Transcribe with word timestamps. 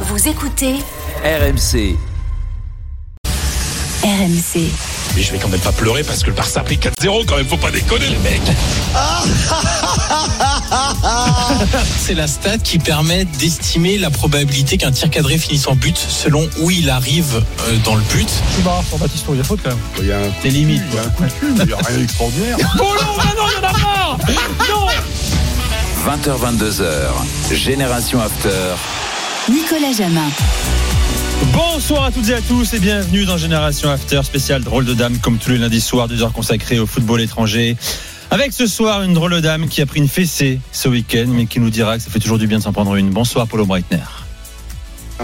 Vous 0.00 0.28
écoutez 0.28 0.74
RMC. 1.24 1.96
RMC. 4.04 4.68
Mais 5.16 5.22
je 5.22 5.32
vais 5.32 5.38
quand 5.38 5.48
même 5.48 5.58
pas 5.60 5.72
pleurer 5.72 6.02
parce 6.04 6.20
que 6.22 6.26
le 6.28 6.34
Barça 6.34 6.60
a 6.60 6.62
pris 6.62 6.76
4-0 6.76 7.24
quand 7.26 7.36
même, 7.36 7.46
faut 7.46 7.56
pas 7.56 7.70
déconner 7.70 8.06
les 8.08 8.18
mecs. 8.18 8.42
C'est 11.98 12.12
la 12.14 12.26
stat 12.26 12.58
qui 12.58 12.78
permet 12.78 13.24
d'estimer 13.24 13.96
la 13.96 14.10
probabilité 14.10 14.76
qu'un 14.76 14.92
tir 14.92 15.08
cadré 15.10 15.38
finisse 15.38 15.66
en 15.66 15.74
but 15.74 15.96
selon 15.96 16.46
où 16.60 16.70
il 16.70 16.90
arrive 16.90 17.42
euh, 17.68 17.76
dans 17.84 17.94
le 17.94 18.02
but. 18.12 18.28
Tu 18.54 18.60
barres 18.62 18.84
sur 18.86 18.98
Baptiste, 18.98 19.24
il 19.30 19.38
y 19.38 19.40
a 19.40 19.44
faute 19.44 19.60
quand 19.62 19.70
même. 19.70 19.78
Il 19.98 20.06
y 20.06 20.12
a 20.12 20.18
un 20.18 20.30
C'est 20.42 20.50
limite. 20.50 20.82
il 20.90 20.94
y 20.94 20.98
a 20.98 21.02
un 21.04 21.08
coup 21.08 21.24
de 21.24 21.30
cul, 21.30 21.46
mais 21.56 21.64
il 21.64 21.68
n'y 21.68 21.72
a 21.72 21.76
rien 21.78 21.96
d'extraordinaire. 21.98 22.56
Oh 22.78 22.82
non, 22.82 23.16
non, 23.16 23.24
non, 23.36 23.46
il 23.48 23.54
y 23.54 23.56
en 23.64 23.68
a 23.68 23.72
marre 23.72 24.18
Non 24.68 24.86
20h22h. 26.06 26.84
Génération 27.54 28.20
After. 28.20 28.74
Nicolas 29.48 29.92
Jamin. 29.92 30.28
Bonsoir 31.52 32.04
à 32.04 32.10
toutes 32.10 32.28
et 32.28 32.34
à 32.34 32.40
tous 32.40 32.74
et 32.74 32.80
bienvenue 32.80 33.26
dans 33.26 33.36
Génération 33.36 33.90
After 33.90 34.20
spécial 34.24 34.64
drôle 34.64 34.84
de 34.84 34.92
dame 34.92 35.18
comme 35.18 35.38
tous 35.38 35.50
les 35.50 35.58
lundis 35.58 35.80
soirs, 35.80 36.08
deux 36.08 36.22
heures 36.24 36.32
consacrées 36.32 36.80
au 36.80 36.86
football 36.86 37.20
étranger. 37.20 37.76
Avec 38.32 38.52
ce 38.52 38.66
soir 38.66 39.02
une 39.02 39.14
drôle 39.14 39.34
de 39.34 39.40
dame 39.40 39.68
qui 39.68 39.82
a 39.82 39.86
pris 39.86 40.00
une 40.00 40.08
fessée 40.08 40.58
ce 40.72 40.88
week-end 40.88 41.26
mais 41.28 41.46
qui 41.46 41.60
nous 41.60 41.70
dira 41.70 41.96
que 41.96 42.02
ça 42.02 42.10
fait 42.10 42.18
toujours 42.18 42.38
du 42.38 42.48
bien 42.48 42.58
de 42.58 42.64
s'en 42.64 42.72
prendre 42.72 42.96
une. 42.96 43.10
Bonsoir 43.10 43.46
Paulo 43.46 43.66
Breitner. 43.66 43.98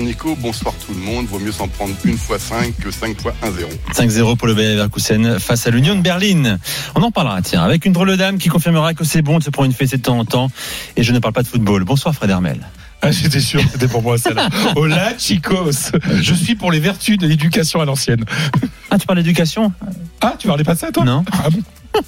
Nico, 0.00 0.36
bonsoir 0.36 0.72
tout 0.86 0.94
le 0.94 1.00
monde. 1.00 1.26
Vaut 1.26 1.40
mieux 1.40 1.52
s'en 1.52 1.66
prendre 1.66 1.94
une 2.04 2.16
fois 2.16 2.38
5 2.38 2.76
que 2.78 2.92
5 2.92 3.20
fois 3.20 3.34
1-0. 3.42 4.08
5-0 4.08 4.36
pour 4.36 4.46
le 4.46 4.54
Bayer 4.54 4.70
Leverkusen 4.70 5.40
face 5.40 5.66
à 5.66 5.70
l'Union 5.70 5.96
de 5.96 6.00
Berlin. 6.00 6.58
On 6.94 7.02
en 7.02 7.10
parlera 7.10 7.42
tiens 7.42 7.62
avec 7.62 7.84
une 7.86 7.92
drôle 7.92 8.10
de 8.10 8.16
dame 8.16 8.38
qui 8.38 8.48
confirmera 8.48 8.94
que 8.94 9.02
c'est 9.02 9.22
bon 9.22 9.38
de 9.38 9.42
se 9.42 9.50
prendre 9.50 9.66
une 9.66 9.74
fessée 9.74 9.96
de 9.96 10.02
temps 10.02 10.18
en 10.18 10.24
temps 10.24 10.48
et 10.96 11.02
je 11.02 11.12
ne 11.12 11.18
parle 11.18 11.34
pas 11.34 11.42
de 11.42 11.48
football. 11.48 11.82
Bonsoir 11.82 12.14
Fred 12.14 12.30
Hermel. 12.30 12.60
Ah, 13.04 13.10
j'étais 13.10 13.40
sûr 13.40 13.60
que 13.64 13.68
c'était 13.72 13.88
pour 13.88 14.02
moi 14.02 14.16
celle-là. 14.16 14.48
Hola 14.76 15.18
chicos, 15.18 15.90
je 16.20 16.34
suis 16.34 16.54
pour 16.54 16.70
les 16.70 16.78
vertus 16.78 17.18
de 17.18 17.26
l'éducation 17.26 17.80
à 17.80 17.84
l'ancienne. 17.84 18.24
Ah 18.90 18.98
tu 18.98 19.06
parles 19.06 19.18
d'éducation? 19.18 19.72
Ah, 20.20 20.36
tu 20.38 20.46
parlais 20.46 20.62
pas 20.64 20.74
de 20.74 20.78
ça 20.78 20.92
toi? 20.92 21.04
Non. 21.04 21.24
Ah 21.32 21.50
bon 21.50 21.60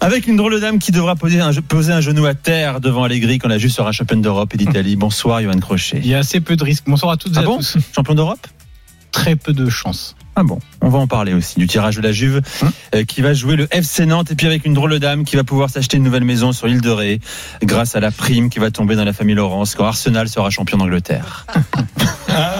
Avec 0.00 0.26
une 0.28 0.36
drôle 0.36 0.54
de 0.54 0.60
dame 0.60 0.78
qui 0.78 0.92
devra 0.92 1.14
poser 1.16 1.40
un, 1.40 1.52
poser 1.52 1.92
un 1.92 2.00
genou 2.00 2.24
à 2.26 2.34
terre 2.34 2.80
devant 2.80 3.02
Allegri 3.04 3.38
quand 3.38 3.48
la 3.48 3.58
Juve 3.58 3.70
sera 3.72 3.92
championne 3.92 4.22
d'Europe 4.22 4.54
et 4.54 4.56
d'Italie. 4.56 4.96
Bonsoir 4.96 5.42
Johan 5.42 5.58
Crochet. 5.58 5.98
Il 6.02 6.06
y 6.06 6.14
a 6.14 6.18
assez 6.18 6.40
peu 6.40 6.56
de 6.56 6.64
risques. 6.64 6.84
Bonsoir 6.86 7.12
à 7.12 7.16
toutes 7.16 7.34
et 7.34 7.38
Ah 7.38 7.42
à 7.42 7.44
bon? 7.44 7.56
tous. 7.58 7.76
Champion 7.94 8.14
d'Europe? 8.14 8.46
Très 9.12 9.34
peu 9.36 9.52
de 9.52 9.68
chance. 9.68 10.14
Ah 10.36 10.42
bon, 10.44 10.58
on 10.80 10.88
va 10.88 10.98
en 10.98 11.06
parler 11.06 11.34
aussi 11.34 11.58
du 11.58 11.66
tirage 11.66 11.96
de 11.96 12.00
la 12.02 12.12
Juve 12.12 12.40
euh, 12.94 13.04
qui 13.04 13.20
va 13.20 13.34
jouer 13.34 13.56
le 13.56 13.66
FC 13.70 14.06
Nantes 14.06 14.30
et 14.30 14.34
puis 14.36 14.46
avec 14.46 14.64
une 14.64 14.74
drôle 14.74 14.92
de 14.92 14.98
dame 14.98 15.24
qui 15.24 15.36
va 15.36 15.44
pouvoir 15.44 15.68
s'acheter 15.70 15.96
une 15.96 16.04
nouvelle 16.04 16.24
maison 16.24 16.52
sur 16.52 16.66
l'île 16.66 16.80
de 16.80 16.88
Ré 16.90 17.20
grâce 17.62 17.96
à 17.96 18.00
la 18.00 18.10
prime 18.10 18.48
qui 18.48 18.58
va 18.58 18.70
tomber 18.70 18.94
dans 18.96 19.04
la 19.04 19.12
famille 19.12 19.34
Laurence 19.34 19.74
quand 19.74 19.84
Arsenal 19.84 20.28
sera 20.28 20.48
champion 20.50 20.78
d'Angleterre. 20.78 21.46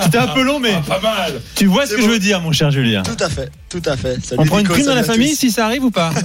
C'était 0.02 0.18
un 0.18 0.26
peu 0.28 0.42
long 0.42 0.58
mais 0.60 0.74
Ah, 0.74 0.82
Pas 0.86 1.00
mal. 1.00 1.40
tu 1.54 1.66
vois 1.66 1.86
ce 1.86 1.94
que 1.94 2.02
je 2.02 2.08
veux 2.08 2.18
dire 2.18 2.40
mon 2.40 2.52
cher 2.52 2.70
Julien. 2.70 3.02
Tout 3.02 3.22
à 3.22 3.28
fait, 3.28 3.50
tout 3.68 3.82
à 3.86 3.96
fait. 3.96 4.18
Salut 4.24 4.40
On 4.42 4.44
prend 4.46 4.58
une 4.58 4.64
Nico, 4.64 4.74
prime 4.74 4.86
dans 4.86 4.94
la 4.94 5.04
famille 5.04 5.30
tous. 5.30 5.36
si 5.38 5.50
ça 5.52 5.64
arrive 5.66 5.84
ou 5.84 5.90
pas? 5.92 6.10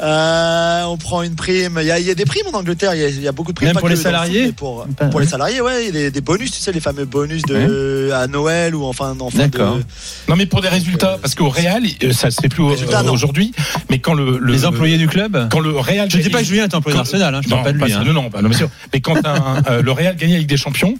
Euh, 0.00 0.84
on 0.84 0.96
prend 0.96 1.22
une 1.22 1.34
prime. 1.34 1.78
Il 1.80 1.86
y, 1.86 1.90
a, 1.90 1.98
il 1.98 2.06
y 2.06 2.10
a 2.10 2.14
des 2.14 2.24
primes 2.24 2.46
en 2.52 2.56
Angleterre. 2.58 2.94
Il 2.94 3.00
y 3.00 3.04
a, 3.04 3.08
il 3.08 3.20
y 3.20 3.28
a 3.28 3.32
beaucoup 3.32 3.52
de 3.52 3.56
primes. 3.56 3.68
Même 3.68 3.74
pas 3.74 3.80
pour 3.80 3.88
les 3.88 3.94
le 3.96 4.00
foot, 4.00 4.04
salariés 4.06 4.46
mais 4.46 4.52
pour, 4.52 4.86
les 5.20 5.26
salariés, 5.26 5.60
ouais, 5.60 5.82
il 5.82 5.86
y 5.86 5.88
a 5.88 5.92
des, 5.92 6.10
des 6.10 6.20
bonus, 6.20 6.50
tu 6.52 6.60
sais, 6.60 6.70
les 6.72 6.80
fameux 6.80 7.04
bonus 7.04 7.42
de 7.42 8.10
à 8.14 8.26
Noël 8.28 8.74
ou 8.74 8.84
enfin, 8.84 9.16
en 9.18 9.30
fin 9.30 9.48
D'accord. 9.48 9.76
de. 9.76 9.82
Non 10.28 10.36
mais 10.36 10.46
pour 10.46 10.60
des 10.60 10.68
résultats, 10.68 11.18
parce 11.20 11.34
qu'au 11.34 11.48
Real, 11.48 11.82
euh, 12.04 12.12
ça 12.12 12.30
se 12.30 12.40
fait 12.40 12.48
plus 12.48 12.62
aujourd'hui, 13.10 13.52
mais 13.90 13.98
quand 13.98 14.14
le, 14.14 14.38
le- 14.38 14.52
Les 14.52 14.64
employés 14.66 14.98
du 14.98 15.08
club 15.08 15.48
quand 15.50 15.60
le 15.60 15.70
Real, 15.78 16.08
Je 16.10 16.18
dis 16.18 16.30
pas 16.30 16.40
que 16.40 16.44
Julien 16.46 16.64
est 16.64 16.74
employé 16.74 16.96
d'Arsenal, 16.96 17.34
hein, 17.34 17.40
je 17.42 17.48
non, 17.48 17.56
parle 17.56 17.64
pas 17.66 17.72
de 17.72 17.78
lui. 17.84 17.92
pas- 17.92 17.98
hein. 17.98 18.04
non, 18.04 18.12
non, 18.12 18.30
non, 18.42 18.48
bien 18.48 18.58
sûr. 18.58 18.70
Mais 18.92 19.00
quand 19.00 19.16
un- 19.26 19.62
euh, 19.68 19.82
le 19.82 19.92
Real 19.92 20.16
gagnait 20.16 20.34
la 20.34 20.38
Ligue 20.40 20.48
des 20.48 20.56
Champions, 20.56 20.94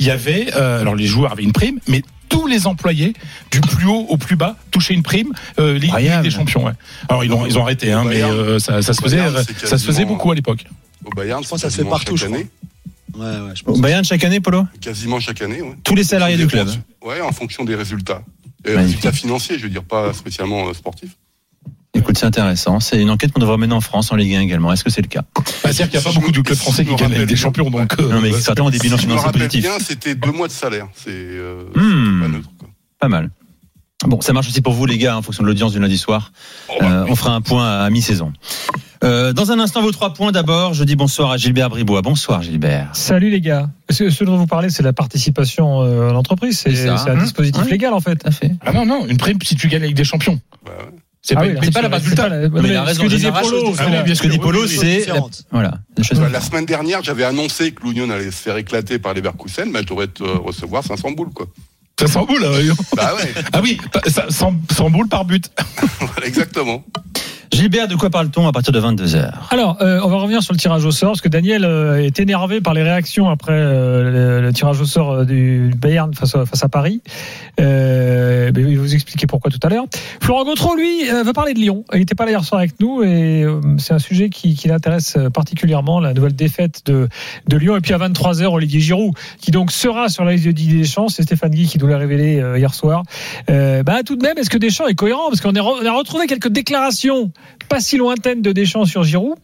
il 0.00 0.06
y 0.06 0.10
avait, 0.10 0.48
euh, 0.56 0.80
alors 0.80 0.94
les 0.96 1.06
joueurs 1.06 1.32
avaient 1.32 1.42
une 1.44 1.52
prime, 1.52 1.78
mais 1.88 2.02
tous 2.28 2.46
les 2.46 2.66
employés, 2.66 3.12
du 3.50 3.60
plus 3.60 3.86
haut 3.86 4.06
au 4.08 4.16
plus 4.16 4.36
bas, 4.36 4.56
touchaient 4.70 4.94
une 4.94 5.02
prime 5.02 5.32
euh, 5.58 5.78
Ligue, 5.78 5.94
Ligue 5.98 6.20
des 6.22 6.30
Champions. 6.30 6.64
Ouais. 6.66 6.72
Alors 7.08 7.24
ils 7.24 7.32
ont, 7.32 7.46
ils 7.46 7.58
ont 7.58 7.62
arrêté, 7.62 7.92
hein, 7.92 8.02
Au 8.04 8.08
mais 8.08 8.22
euh, 8.22 8.58
ça, 8.58 8.82
ça 8.82 8.92
se 8.94 9.00
Au 9.00 9.04
faisait, 9.04 9.20
ça 9.64 9.78
se 9.78 9.84
faisait 9.86 10.04
beaucoup 10.04 10.30
à 10.30 10.34
l'époque. 10.34 10.64
Au 11.04 11.10
Bayern, 11.10 11.42
Je 11.44 11.48
pense 11.48 11.62
que 11.62 11.68
ça 11.68 11.70
se 11.70 11.82
fait 11.82 11.88
partout, 11.88 12.16
chaque 12.16 12.30
je 12.30 12.34
crois. 12.34 12.38
année. 12.38 12.48
Ouais, 13.16 13.46
ouais, 13.48 13.52
je 13.54 13.62
Au 13.62 13.66
pense. 13.66 13.80
Bayern 13.80 14.04
chaque 14.04 14.24
année, 14.24 14.40
Polo? 14.40 14.66
Quasiment 14.80 15.20
chaque 15.20 15.40
année, 15.42 15.60
ouais. 15.62 15.74
Tous 15.84 15.94
les 15.94 16.04
salariés 16.04 16.36
du 16.36 16.46
club. 16.46 16.68
Ouais, 17.04 17.20
en 17.20 17.30
fonction 17.32 17.64
des 17.64 17.74
résultats. 17.74 18.22
Et 18.66 18.74
résultats 18.74 19.12
financiers, 19.12 19.58
je 19.58 19.64
veux 19.64 19.68
dire, 19.68 19.84
pas 19.84 20.12
spécialement 20.14 20.66
euh, 20.68 20.72
sportifs. 20.72 21.10
Écoute, 21.96 22.18
c'est 22.18 22.26
intéressant. 22.26 22.80
C'est 22.80 23.00
une 23.00 23.10
enquête 23.10 23.30
qu'on 23.30 23.38
devrait 23.38 23.56
mener 23.56 23.72
en 23.74 23.80
France, 23.80 24.10
en 24.10 24.16
Ligue 24.16 24.34
1 24.34 24.40
également. 24.40 24.72
Est-ce 24.72 24.82
que 24.82 24.90
c'est 24.90 25.00
le 25.02 25.06
cas? 25.06 25.22
Bah, 25.36 25.42
C'est-à-dire 25.62 25.90
qu'il 25.90 26.00
n'y 26.00 26.02
a 26.02 26.02
pas 26.04 26.10
Si 26.10 26.18
beaucoup 26.18 26.32
de 26.32 26.40
clubs 26.40 26.58
français 26.58 26.84
qui 26.84 26.94
gagnent 26.96 27.24
des 27.24 27.36
Champions, 27.36 27.70
donc. 27.70 27.94
euh, 28.00 28.08
Non, 28.08 28.20
mais 28.20 28.32
certainement 28.32 28.70
des 28.70 28.78
bilans 28.80 28.96
Si 28.96 29.02
financiers 29.04 29.26
rappelle 29.26 29.42
positifs. 29.46 29.62
bien, 29.62 29.78
c'était 29.78 30.14
deux 30.16 30.32
mois 30.32 30.48
de 30.48 30.52
salaire. 30.52 30.88
C'est 30.96 31.10
euh, 31.12 31.62
Hmm. 31.76 32.13
Pas 32.24 32.36
neutre. 32.36 32.50
Quoi. 32.58 32.68
Pas 33.00 33.08
mal. 33.08 33.30
Bon, 34.06 34.20
ça 34.20 34.32
marche 34.34 34.48
aussi 34.48 34.60
pour 34.60 34.74
vous, 34.74 34.84
les 34.84 34.98
gars, 34.98 35.16
en 35.16 35.22
fonction 35.22 35.42
de 35.44 35.48
l'audience 35.48 35.72
du 35.72 35.78
lundi 35.78 35.96
soir. 35.96 36.32
Oh, 36.68 36.72
bah, 36.80 36.86
Euh, 36.90 37.06
on 37.08 37.16
fera 37.16 37.34
un 37.34 37.40
point 37.40 37.80
à 37.80 37.88
mi-saison. 37.90 38.32
Euh, 39.02 39.32
dans 39.32 39.50
un 39.50 39.58
instant, 39.60 39.80
vos 39.82 39.92
trois 39.92 40.12
points. 40.12 40.30
D'abord, 40.32 40.74
je 40.74 40.84
dis 40.84 40.96
bonsoir 40.96 41.30
à 41.30 41.36
Gilbert 41.38 41.70
Bribois. 41.70 42.02
Bonsoir, 42.02 42.42
Gilbert. 42.42 42.90
Salut 42.92 43.30
les 43.30 43.40
gars. 43.40 43.70
Ce, 43.90 44.10
ce 44.10 44.24
dont 44.24 44.36
vous 44.36 44.46
parlez, 44.46 44.68
c'est 44.68 44.82
la 44.82 44.92
participation 44.92 45.82
euh, 45.82 46.10
à 46.10 46.12
l'entreprise? 46.12 46.58
C'est 46.58 46.88
un 46.88 46.96
hein. 46.96 47.16
dispositif 47.22 47.62
Ouais. 47.64 47.70
légal 47.70 47.94
en 47.94 48.00
fait. 48.00 48.28
Fait. 48.30 48.50
Ah 48.64 48.72
non, 48.72 48.84
non, 48.84 49.06
une 49.06 49.16
prime 49.16 49.38
si 49.42 49.56
tu 49.56 49.68
gagnes 49.68 49.82
la 49.82 49.86
Ligue 49.88 49.96
des 49.96 50.04
Champions. 50.04 50.38
bah, 50.66 50.72
ouais. 50.78 50.84
C'est 51.26 51.36
Ah 51.36 51.40
pas 51.40 51.46
oui, 51.46 51.54
c'est 51.62 51.74
le 51.82 51.88
la- 51.88 51.96
résultat. 51.96 52.22
pas 52.24 52.28
la- 52.28 52.48
mais 52.50 52.92
ce 52.94 52.98
que 53.00 53.06
disait 53.06 53.32
Polo. 53.32 53.72
c'est 53.74 53.82
Ah 53.82 53.88
la- 54.04 54.14
Ce 54.14 54.22
que 54.22 54.28
dit 54.28 54.38
Polo, 54.38 54.66
c'est. 54.66 55.06
Voilà. 55.50 55.78
La 56.30 56.40
semaine 56.42 56.66
dernière, 56.66 57.02
j'avais 57.02 57.24
annoncé 57.24 57.72
que 57.72 57.82
l'Union 57.86 58.10
allait 58.10 58.26
se 58.30 58.42
faire 58.42 58.58
éclater 58.58 58.98
par 58.98 59.14
les 59.14 59.22
Verkusen, 59.22 59.70
mais 59.72 59.80
j'aurais 59.88 60.08
recevoir 60.20 60.84
500 60.84 61.12
boules, 61.12 61.30
quoi. 61.32 61.46
Ça 61.98 62.06
s'en 62.08 62.24
boule. 62.24 62.44
hein. 62.44 62.74
Bah 62.96 63.14
ouais, 63.14 63.32
Ah 63.52 63.60
oui, 63.62 63.78
ça- 64.08 64.26
100 64.28 64.54
100 64.72 64.90
boules 64.90 65.08
par 65.08 65.24
but. 65.24 65.50
voilà, 66.00 66.26
exactement. 66.26 66.84
Gilbert, 67.52 67.88
de 67.88 67.94
quoi 67.94 68.10
parle-t-on 68.10 68.46
à 68.46 68.52
partir 68.52 68.72
de 68.72 68.80
22h 68.80 69.30
Alors, 69.50 69.78
euh, 69.80 70.00
on 70.02 70.08
va 70.08 70.16
revenir 70.16 70.42
sur 70.42 70.52
le 70.52 70.58
tirage 70.58 70.84
au 70.84 70.90
sort, 70.90 71.12
parce 71.12 71.20
que 71.20 71.28
Daniel 71.28 71.64
euh, 71.64 72.02
est 72.02 72.18
énervé 72.18 72.60
par 72.60 72.74
les 72.74 72.82
réactions 72.82 73.28
après 73.28 73.52
euh, 73.52 74.40
le, 74.40 74.52
tirage 74.52 74.80
au 74.80 74.84
sort 74.84 75.12
euh, 75.12 75.24
du 75.24 75.70
Bayern 75.76 76.12
face 76.14 76.34
à, 76.34 76.68
Paris. 76.68 77.02
Euh, 77.60 78.50
il 78.54 78.76
va 78.76 78.82
vous 78.82 78.94
expliquer 78.94 79.26
pourquoi 79.26 79.50
tout 79.50 79.60
à 79.62 79.68
l'heure. 79.68 79.84
Florent 80.20 80.44
Gautreau, 80.44 80.74
lui, 80.74 81.04
va 81.08 81.32
parler 81.32 81.54
de 81.54 81.58
Lyon. 81.58 81.84
Il 81.92 82.00
n'était 82.00 82.14
pas 82.14 82.24
là 82.24 82.32
hier 82.32 82.44
soir 82.44 82.60
avec 82.60 82.80
nous, 82.80 83.02
et 83.02 83.42
euh, 83.42 83.60
c'est 83.78 83.94
un 83.94 83.98
sujet 83.98 84.30
qui, 84.30 84.54
qui 84.54 84.68
l'intéresse 84.68 85.16
particulièrement, 85.32 86.00
la 86.00 86.14
nouvelle 86.14 86.34
défaite 86.34 86.82
de, 86.86 87.08
de 87.48 87.56
Lyon. 87.56 87.76
Et 87.76 87.80
puis 87.80 87.92
à 87.92 87.98
23h, 87.98 88.46
Olivier 88.46 88.80
Giroud, 88.80 89.12
qui 89.40 89.50
donc 89.50 89.70
sera 89.70 90.08
sur 90.08 90.24
la 90.24 90.32
liste 90.32 90.46
de 90.46 90.52
Didier 90.52 90.80
Deschamps. 90.80 91.08
C'est 91.08 91.22
Stéphane 91.22 91.50
Guy 91.50 91.66
qui 91.66 91.78
nous 91.78 91.86
l'a 91.86 91.98
révélé 91.98 92.42
hier 92.56 92.74
soir. 92.74 93.02
Bah, 93.48 94.02
tout 94.04 94.16
de 94.16 94.22
même, 94.22 94.38
est-ce 94.38 94.50
que 94.50 94.58
Deschamps 94.58 94.86
est 94.86 94.94
cohérent? 94.94 95.28
Parce 95.28 95.40
qu'on 95.40 95.54
a 95.54 95.92
retrouvé 95.92 96.26
quelques 96.26 96.48
déclarations 96.48 97.30
pas 97.68 97.80
si 97.80 97.96
lointaines 97.96 98.42
de 98.42 98.52
Deschamps 98.52 98.84
sur 98.84 99.04
Giroud 99.04 99.36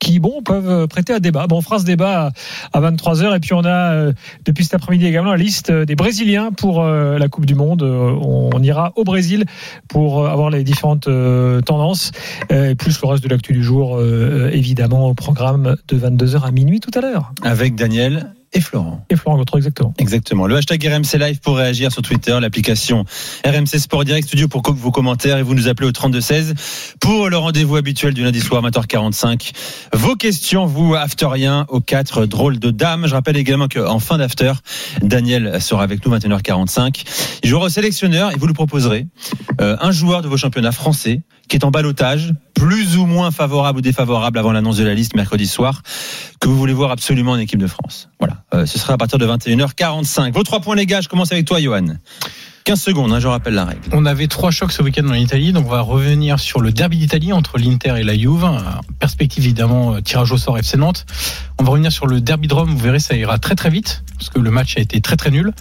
qui 0.00 0.18
bon 0.18 0.42
peuvent 0.42 0.88
prêter 0.88 1.12
à 1.12 1.20
débat. 1.20 1.46
Bon, 1.46 1.58
on 1.58 1.60
fera 1.60 1.78
ce 1.78 1.84
débat 1.84 2.32
à 2.72 2.80
23h 2.80 3.36
et 3.36 3.38
puis 3.38 3.52
on 3.52 3.64
a 3.64 3.92
euh, 3.92 4.12
depuis 4.44 4.64
cet 4.64 4.74
après-midi 4.74 5.06
également 5.06 5.30
la 5.30 5.36
liste 5.36 5.70
des 5.70 5.94
Brésiliens 5.94 6.50
pour 6.52 6.82
euh, 6.82 7.18
la 7.18 7.28
Coupe 7.28 7.46
du 7.46 7.54
Monde. 7.54 7.82
Euh, 7.82 8.16
on 8.22 8.62
ira 8.62 8.92
au 8.96 9.04
Brésil 9.04 9.44
pour 9.88 10.24
euh, 10.24 10.28
avoir 10.28 10.50
les 10.50 10.64
différentes 10.64 11.06
euh, 11.06 11.60
tendances 11.60 12.12
euh, 12.50 12.70
et 12.70 12.74
plus 12.74 13.00
le 13.00 13.08
reste 13.08 13.22
de 13.22 13.28
l'actu 13.28 13.52
du 13.52 13.62
jour 13.62 13.98
euh, 13.98 14.50
évidemment 14.52 15.08
au 15.08 15.14
programme 15.14 15.76
de 15.86 15.98
22h 15.98 16.42
à 16.42 16.50
minuit 16.50 16.80
tout 16.80 16.98
à 16.98 17.02
l'heure. 17.02 17.32
Avec 17.42 17.74
Daniel 17.74 18.32
et 18.52 18.60
Florent. 18.60 19.04
Et 19.10 19.16
Florent 19.16 19.36
Gautreau 19.36 19.58
exactement. 19.58 19.94
Exactement. 19.98 20.46
Le 20.46 20.56
hashtag 20.56 20.84
RMC 20.84 21.18
Live 21.18 21.40
pour 21.40 21.56
réagir 21.56 21.92
sur 21.92 22.02
Twitter, 22.02 22.36
l'application 22.40 23.04
RMC 23.46 23.78
Sport 23.78 24.04
Direct 24.04 24.26
Studio 24.26 24.48
pour 24.48 24.62
vos 24.72 24.90
commentaires 24.90 25.38
et 25.38 25.42
vous 25.42 25.54
nous 25.54 25.68
appelez 25.68 25.88
au 25.88 25.92
3216 25.92 26.54
pour 27.00 27.30
le 27.30 27.36
rendez-vous 27.36 27.76
habituel 27.76 28.12
du 28.12 28.24
lundi 28.24 28.40
soir 28.40 28.62
20h45. 28.62 29.52
Vos 29.92 30.16
questions, 30.16 30.66
vous, 30.66 30.94
afterien, 30.94 31.64
aux 31.68 31.80
quatre 31.80 32.26
drôles 32.26 32.58
de 32.58 32.70
dames. 32.70 33.06
Je 33.06 33.14
rappelle 33.14 33.36
également 33.36 33.68
qu'en 33.68 34.00
fin 34.00 34.18
d'after, 34.18 34.52
Daniel 35.00 35.60
sera 35.60 35.84
avec 35.84 36.04
nous 36.04 36.12
21h45. 36.16 37.04
Il 37.44 37.50
jouera 37.50 37.66
au 37.66 37.68
sélectionneur 37.68 38.32
et 38.32 38.36
vous 38.36 38.46
lui 38.46 38.54
proposerez 38.54 39.06
euh, 39.60 39.76
un 39.80 39.92
joueur 39.92 40.22
de 40.22 40.28
vos 40.28 40.36
championnats 40.36 40.72
français 40.72 41.22
qui 41.50 41.56
est 41.56 41.64
en 41.64 41.70
balotage, 41.70 42.32
plus 42.54 42.96
ou 42.96 43.06
moins 43.06 43.32
favorable 43.32 43.80
ou 43.80 43.82
défavorable 43.82 44.38
avant 44.38 44.52
l'annonce 44.52 44.76
de 44.76 44.84
la 44.84 44.94
liste 44.94 45.16
mercredi 45.16 45.46
soir, 45.46 45.82
que 46.40 46.48
vous 46.48 46.56
voulez 46.56 46.72
voir 46.72 46.92
absolument 46.92 47.32
en 47.32 47.38
équipe 47.38 47.58
de 47.58 47.66
France. 47.66 48.08
Voilà. 48.20 48.44
Euh, 48.54 48.66
ce 48.66 48.78
sera 48.78 48.94
à 48.94 48.96
partir 48.96 49.18
de 49.18 49.26
21h45. 49.26 50.32
Vos 50.32 50.44
trois 50.44 50.60
points, 50.60 50.76
les 50.76 50.86
gars, 50.86 51.00
je 51.00 51.08
commence 51.08 51.32
avec 51.32 51.46
toi, 51.46 51.60
Johan. 51.60 51.86
15 52.64 52.80
secondes, 52.80 53.12
hein, 53.12 53.20
je 53.20 53.26
rappelle 53.26 53.54
la 53.54 53.64
règle. 53.64 53.80
On 53.92 54.04
avait 54.04 54.26
trois 54.26 54.50
chocs 54.50 54.72
ce 54.72 54.82
week-end 54.82 55.08
en 55.08 55.14
Italie, 55.14 55.52
donc 55.52 55.66
on 55.66 55.70
va 55.70 55.80
revenir 55.80 56.38
sur 56.38 56.60
le 56.60 56.72
derby 56.72 56.98
d'Italie 56.98 57.32
entre 57.32 57.58
l'Inter 57.58 57.94
et 57.98 58.02
la 58.02 58.16
Juve. 58.16 58.44
Euh, 58.44 58.58
Perspective 58.98 59.44
évidemment, 59.44 59.94
euh, 59.94 60.00
tirage 60.00 60.30
au 60.32 60.38
sort 60.38 60.58
FC 60.58 60.76
Nantes. 60.76 61.06
On 61.58 61.64
va 61.64 61.70
revenir 61.70 61.90
sur 61.90 62.06
le 62.06 62.20
derby 62.20 62.48
de 62.48 62.54
Rome, 62.54 62.70
vous 62.70 62.78
verrez, 62.78 63.00
ça 63.00 63.16
ira 63.16 63.38
très 63.38 63.54
très 63.54 63.70
vite, 63.70 64.04
parce 64.18 64.28
que 64.28 64.38
le 64.38 64.50
match 64.50 64.76
a 64.76 64.80
été 64.80 65.00
très 65.00 65.16
très 65.16 65.30
nul. 65.30 65.52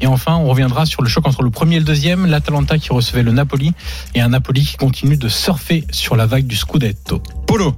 Et 0.00 0.06
enfin, 0.06 0.36
on 0.36 0.48
reviendra 0.48 0.86
sur 0.86 1.02
le 1.02 1.08
choc 1.08 1.26
entre 1.26 1.42
le 1.42 1.50
premier 1.50 1.76
et 1.76 1.80
le 1.80 1.84
deuxième, 1.84 2.26
l'Atalanta 2.26 2.78
qui 2.78 2.90
recevait 2.92 3.22
le 3.22 3.32
Napoli, 3.32 3.72
et 4.14 4.20
un 4.20 4.28
Napoli 4.28 4.64
qui 4.64 4.76
continue 4.76 5.16
de 5.16 5.28
surfer 5.28 5.84
sur 5.90 6.16
la 6.16 6.26
vague 6.26 6.46
du 6.46 6.56
Scudetto. 6.56 7.22
Polo. 7.46 7.74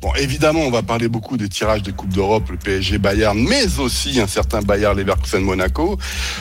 Bon, 0.00 0.12
évidemment, 0.16 0.60
on 0.60 0.70
va 0.70 0.82
parler 0.82 1.08
beaucoup 1.08 1.36
des 1.36 1.48
tirages 1.48 1.82
des 1.82 1.92
Coupes 1.92 2.12
d'Europe, 2.12 2.50
le 2.50 2.56
PSG 2.56 2.98
Bayern, 2.98 3.38
mais 3.38 3.78
aussi 3.78 4.20
un 4.20 4.26
certain 4.26 4.60
Bayern 4.60 4.96
Leverkusen 4.96 5.42
Monaco. 5.42 5.98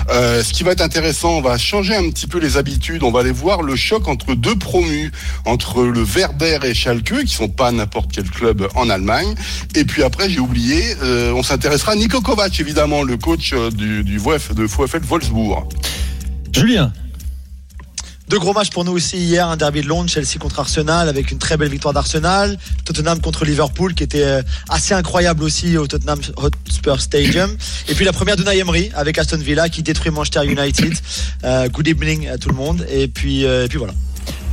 Euh, 0.10 0.44
ce 0.44 0.52
qui 0.52 0.64
va 0.64 0.72
être 0.72 0.82
intéressant, 0.82 1.38
on 1.38 1.42
va 1.42 1.58
changer 1.58 1.96
un 1.96 2.10
petit 2.10 2.28
peu 2.28 2.40
les 2.40 2.58
habitudes. 2.58 3.04
On 3.04 3.12
va 3.12 3.22
aller 3.22 3.32
voir 3.32 3.62
le 3.62 3.76
choc 3.76 4.08
entre 4.08 4.36
deux 4.36 4.56
promus, 4.56 5.12
entre 5.46 5.84
le 5.84 6.04
Werder 6.04 6.60
et 6.64 6.74
Schalke, 6.74 7.24
qui 7.24 7.34
sont 7.34 7.48
pas 7.48 7.72
n'importe 7.72 8.12
quel 8.12 8.30
club 8.30 8.68
en 8.76 8.90
Allemagne. 8.90 9.34
Et 9.76 9.86
puis 9.86 10.04
après, 10.04 10.30
j'ai 10.30 10.40
oublié, 10.40 10.84
euh, 11.02 11.32
on 11.34 11.44
s'intéressera 11.44 11.94
à 11.94 11.96
Niko 11.96 12.22
Kovac, 12.22 12.60
évidemment, 12.60 13.04
le 13.04 13.18
coach 13.18 13.54
euh, 13.54 13.70
du, 13.72 14.04
du 14.04 14.18
VfL, 14.18 15.04
Wolfsburg. 15.04 15.70
Julien. 16.54 16.92
Deux 18.34 18.40
gros 18.40 18.54
matchs 18.54 18.72
pour 18.72 18.84
nous 18.84 18.94
aussi 18.94 19.18
hier, 19.18 19.48
un 19.48 19.58
derby 19.58 19.84
de 19.84 19.88
Londres, 19.88 20.10
Chelsea 20.10 20.40
contre 20.40 20.60
Arsenal, 20.60 21.08
avec 21.08 21.30
une 21.30 21.38
très 21.38 21.56
belle 21.56 21.70
victoire 21.70 21.94
d'Arsenal. 21.94 22.58
Tottenham 22.84 23.22
contre 23.22 23.46
Liverpool, 23.46 23.94
qui 23.94 24.02
était 24.02 24.24
euh, 24.24 24.42
assez 24.70 24.96
incroyable 24.96 25.44
aussi 25.44 25.78
au 25.78 25.86
Tottenham 25.86 26.20
Hotspur 26.38 27.00
Stadium. 27.00 27.56
Et 27.90 27.94
puis 27.94 28.06
la 28.06 28.12
première 28.12 28.36
de 28.36 28.44
Emery 28.44 28.90
avec 28.96 29.20
Aston 29.20 29.38
Villa, 29.38 29.70
qui 29.70 29.84
détruit 29.84 30.10
Manchester 30.10 30.48
United. 30.48 30.96
Euh, 31.44 31.70
good 31.70 31.88
evening 31.88 32.28
à 32.28 32.40
tout 32.40 32.50
le 32.50 32.56
monde. 32.56 32.84
Et 32.90 33.08
puis, 33.08 33.46
euh, 33.46 33.66
et 33.66 33.68
puis 33.68 33.78
voilà. 33.78 33.94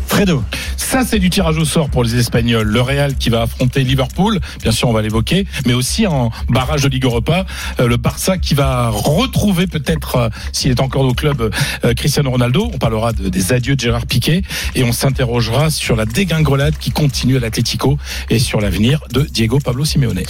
Fredo. 0.09 0.45
Ça, 0.83 1.05
c'est 1.05 1.19
du 1.21 1.31
tirage 1.31 1.57
au 1.59 1.65
sort 1.65 1.89
pour 1.91 2.03
les 2.03 2.17
Espagnols. 2.17 2.67
Le 2.67 2.81
Real 2.81 3.15
qui 3.15 3.29
va 3.29 3.43
affronter 3.43 3.85
Liverpool, 3.85 4.41
bien 4.63 4.73
sûr, 4.73 4.89
on 4.89 4.93
va 4.93 5.03
l'évoquer, 5.03 5.47
mais 5.67 5.73
aussi 5.75 6.07
en 6.07 6.31
barrage 6.49 6.83
de 6.83 6.89
Ligue 6.89 7.05
Europa, 7.05 7.45
euh, 7.79 7.87
le 7.87 7.97
Barça 7.97 8.39
qui 8.39 8.55
va 8.55 8.89
retrouver 8.89 9.67
peut-être, 9.69 10.17
euh, 10.17 10.29
s'il 10.53 10.71
est 10.73 10.81
encore 10.81 11.03
au 11.05 11.13
club, 11.13 11.53
euh, 11.85 11.95
Cristiano 11.95 12.31
Ronaldo. 12.31 12.71
On 12.75 12.79
parlera 12.79 13.13
de- 13.13 13.29
des 13.29 13.53
adieux 13.53 13.77
de 13.77 13.81
Gérard 13.81 14.07
Piquet 14.07 14.43
et 14.75 14.83
on 14.83 14.91
s'interrogera 14.91 15.71
sur 15.71 15.95
la 15.95 16.07
dégringolade 16.07 16.77
qui 16.79 16.91
continue 16.91 17.37
à 17.37 17.41
l'Atlético 17.41 17.97
et 18.29 18.39
sur 18.41 18.61
l'avenir 18.61 19.01
de 19.13 19.23
Diego 19.23 19.61
Pablo 19.63 19.85
Simeone. 19.85 20.23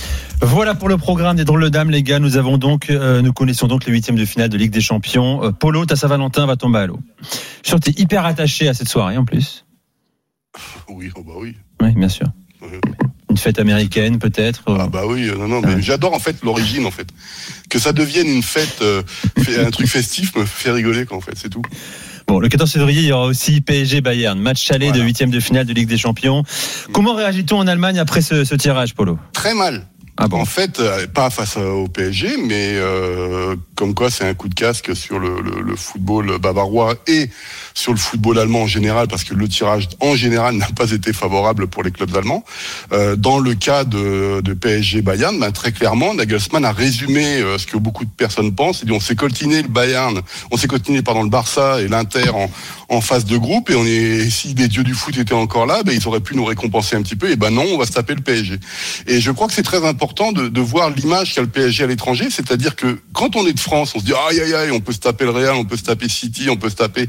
Voilà 0.42 0.74
pour 0.74 0.88
le 0.90 0.98
programme 0.98 1.36
des 1.36 1.44
drôles 1.44 1.62
de 1.64 1.68
dames, 1.70 1.90
les 1.90 2.02
gars. 2.02 2.18
Nous 2.18 2.36
avons 2.36 2.58
donc, 2.58 2.90
euh, 2.90 3.22
nous 3.22 3.32
connaissons 3.32 3.66
donc 3.68 3.86
les 3.86 3.92
huitièmes 3.92 4.16
de 4.16 4.26
finale 4.26 4.50
de 4.50 4.58
Ligue 4.58 4.72
des 4.72 4.80
Champions. 4.82 5.52
Polo, 5.58 5.86
ta 5.86 5.96
Saint-Valentin 5.96 6.44
va 6.44 6.56
tomber 6.56 6.80
à 6.80 6.86
l'eau. 6.86 6.98
Je 7.64 7.70
suis 7.70 7.94
hyper 8.02 8.26
attaché 8.26 8.68
à 8.68 8.74
cette 8.74 8.88
soirée 8.88 9.16
en 9.16 9.24
plus. 9.24 9.64
Oui, 10.88 11.10
oh 11.16 11.22
bah 11.22 11.34
oui. 11.36 11.56
Oui, 11.80 11.92
bien 11.92 12.08
sûr. 12.08 12.26
Oui. 12.62 12.68
Une 13.30 13.36
fête 13.36 13.58
américaine 13.60 14.18
peut-être. 14.18 14.62
Ah 14.66 14.88
bah 14.88 15.02
oui, 15.06 15.28
euh, 15.28 15.36
non, 15.36 15.46
non, 15.48 15.60
mais 15.60 15.80
j'adore 15.80 16.12
en 16.14 16.18
fait 16.18 16.42
l'origine 16.42 16.84
en 16.84 16.90
fait. 16.90 17.06
Que 17.68 17.78
ça 17.78 17.92
devienne 17.92 18.26
une 18.26 18.42
fête, 18.42 18.78
euh, 18.82 19.02
un 19.64 19.70
truc 19.70 19.86
festif 19.86 20.34
me 20.36 20.44
fait 20.44 20.72
rigoler 20.72 21.06
quoi 21.06 21.16
en 21.16 21.20
fait, 21.20 21.32
c'est 21.36 21.48
tout. 21.48 21.62
Bon, 22.26 22.38
le 22.40 22.48
14 22.48 22.70
février, 22.72 23.00
il 23.02 23.06
y 23.06 23.12
aura 23.12 23.26
aussi 23.26 23.60
PSG 23.60 24.00
Bayern, 24.00 24.38
match 24.38 24.62
chalet 24.62 24.88
Voilà. 24.88 25.00
de 25.02 25.06
huitième 25.06 25.30
de 25.30 25.40
finale 25.40 25.66
de 25.66 25.72
Ligue 25.72 25.88
des 25.88 25.96
Champions. 25.98 26.42
Comment 26.92 27.14
réagit-on 27.14 27.56
en 27.58 27.66
Allemagne 27.66 27.98
après 27.98 28.20
ce, 28.20 28.44
ce 28.44 28.54
tirage, 28.56 28.94
Polo? 28.94 29.18
Très 29.32 29.54
mal. 29.54 29.86
Ah 30.16 30.26
En 30.32 30.44
fait, 30.44 30.80
euh, 30.80 31.06
pas 31.06 31.30
face 31.30 31.56
au 31.56 31.88
PSG, 31.88 32.36
mais 32.44 32.72
euh, 32.74 33.56
comme 33.74 33.94
quoi 33.94 34.10
c'est 34.10 34.28
un 34.28 34.34
coup 34.34 34.48
de 34.48 34.54
casque 34.54 34.94
sur 34.94 35.18
le, 35.18 35.30
football 35.76 36.38
bavarois 36.38 36.94
et 37.06 37.30
sur 37.72 37.92
le 37.92 37.98
football 37.98 38.38
allemand 38.38 38.62
en 38.62 38.66
général, 38.66 39.08
parce 39.08 39.24
que 39.24 39.34
le 39.34 39.48
tirage 39.48 39.88
en 40.00 40.14
général 40.16 40.54
n'a 40.56 40.68
pas 40.76 40.90
été 40.90 41.12
favorable 41.12 41.68
pour 41.68 41.82
les 41.82 41.90
clubs 41.90 42.14
allemands. 42.14 42.44
Euh, 42.92 43.16
dans 43.16 43.38
le 43.38 43.54
cas 43.54 43.84
de, 43.84 44.42
PSG 44.60 45.00
Bayern, 45.00 45.38
ben, 45.38 45.52
très 45.52 45.72
clairement, 45.72 46.12
Nagelsmann 46.12 46.64
a 46.64 46.72
résumé 46.72 47.40
ce 47.56 47.66
que 47.66 47.78
beaucoup 47.78 48.04
de 48.04 48.10
personnes 48.10 48.54
pensent. 48.54 48.80
Il 48.82 48.86
dit 48.86 48.92
on 48.92 49.00
s'est 49.00 49.14
coltiné 49.14 49.62
le 49.62 49.68
Bayern, 49.68 50.20
on 50.50 50.56
s'est 50.56 50.68
coltiné 50.68 51.02
pardon 51.02 51.22
le 51.22 51.30
Barça 51.30 51.80
et 51.80 51.88
l'Inter 51.88 52.30
en, 52.88 53.00
phase 53.00 53.24
de 53.24 53.36
groupe, 53.36 53.70
et 53.70 54.28
si 54.28 54.52
les 54.54 54.66
dieux 54.68 54.82
du 54.82 54.94
foot 54.94 55.16
étaient 55.16 55.32
encore 55.32 55.64
là, 55.64 55.82
ben, 55.84 55.94
ils 55.94 56.06
auraient 56.08 56.20
pu 56.20 56.34
nous 56.34 56.44
récompenser 56.44 56.96
un 56.96 57.02
petit 57.02 57.16
peu. 57.16 57.30
Et 57.30 57.36
ben 57.36 57.50
non, 57.50 57.64
on 57.72 57.78
va 57.78 57.86
se 57.86 57.92
taper 57.92 58.14
le 58.14 58.20
PSG. 58.20 58.58
Et 59.06 59.20
je 59.20 59.30
crois 59.30 59.46
que 59.46 59.52
c'est 59.54 59.62
très 59.62 59.86
important 59.86 59.99
de, 60.10 60.48
de 60.48 60.60
voir 60.60 60.90
l'image 60.90 61.34
qu'a 61.34 61.42
le 61.42 61.46
PSG 61.48 61.84
à 61.84 61.86
l'étranger, 61.86 62.28
c'est-à-dire 62.30 62.74
que 62.74 62.98
quand 63.12 63.36
on 63.36 63.46
est 63.46 63.52
de 63.52 63.60
France, 63.60 63.92
on 63.94 64.00
se 64.00 64.04
dit 64.04 64.12
aïe 64.28 64.40
aïe 64.40 64.54
aïe, 64.54 64.70
on 64.70 64.80
peut 64.80 64.92
se 64.92 64.98
taper 64.98 65.24
le 65.24 65.30
Real, 65.30 65.54
on 65.54 65.64
peut 65.64 65.76
se 65.76 65.82
taper 65.82 66.08
City, 66.08 66.48
on 66.48 66.56
peut 66.56 66.70
se 66.70 66.76
taper 66.76 67.06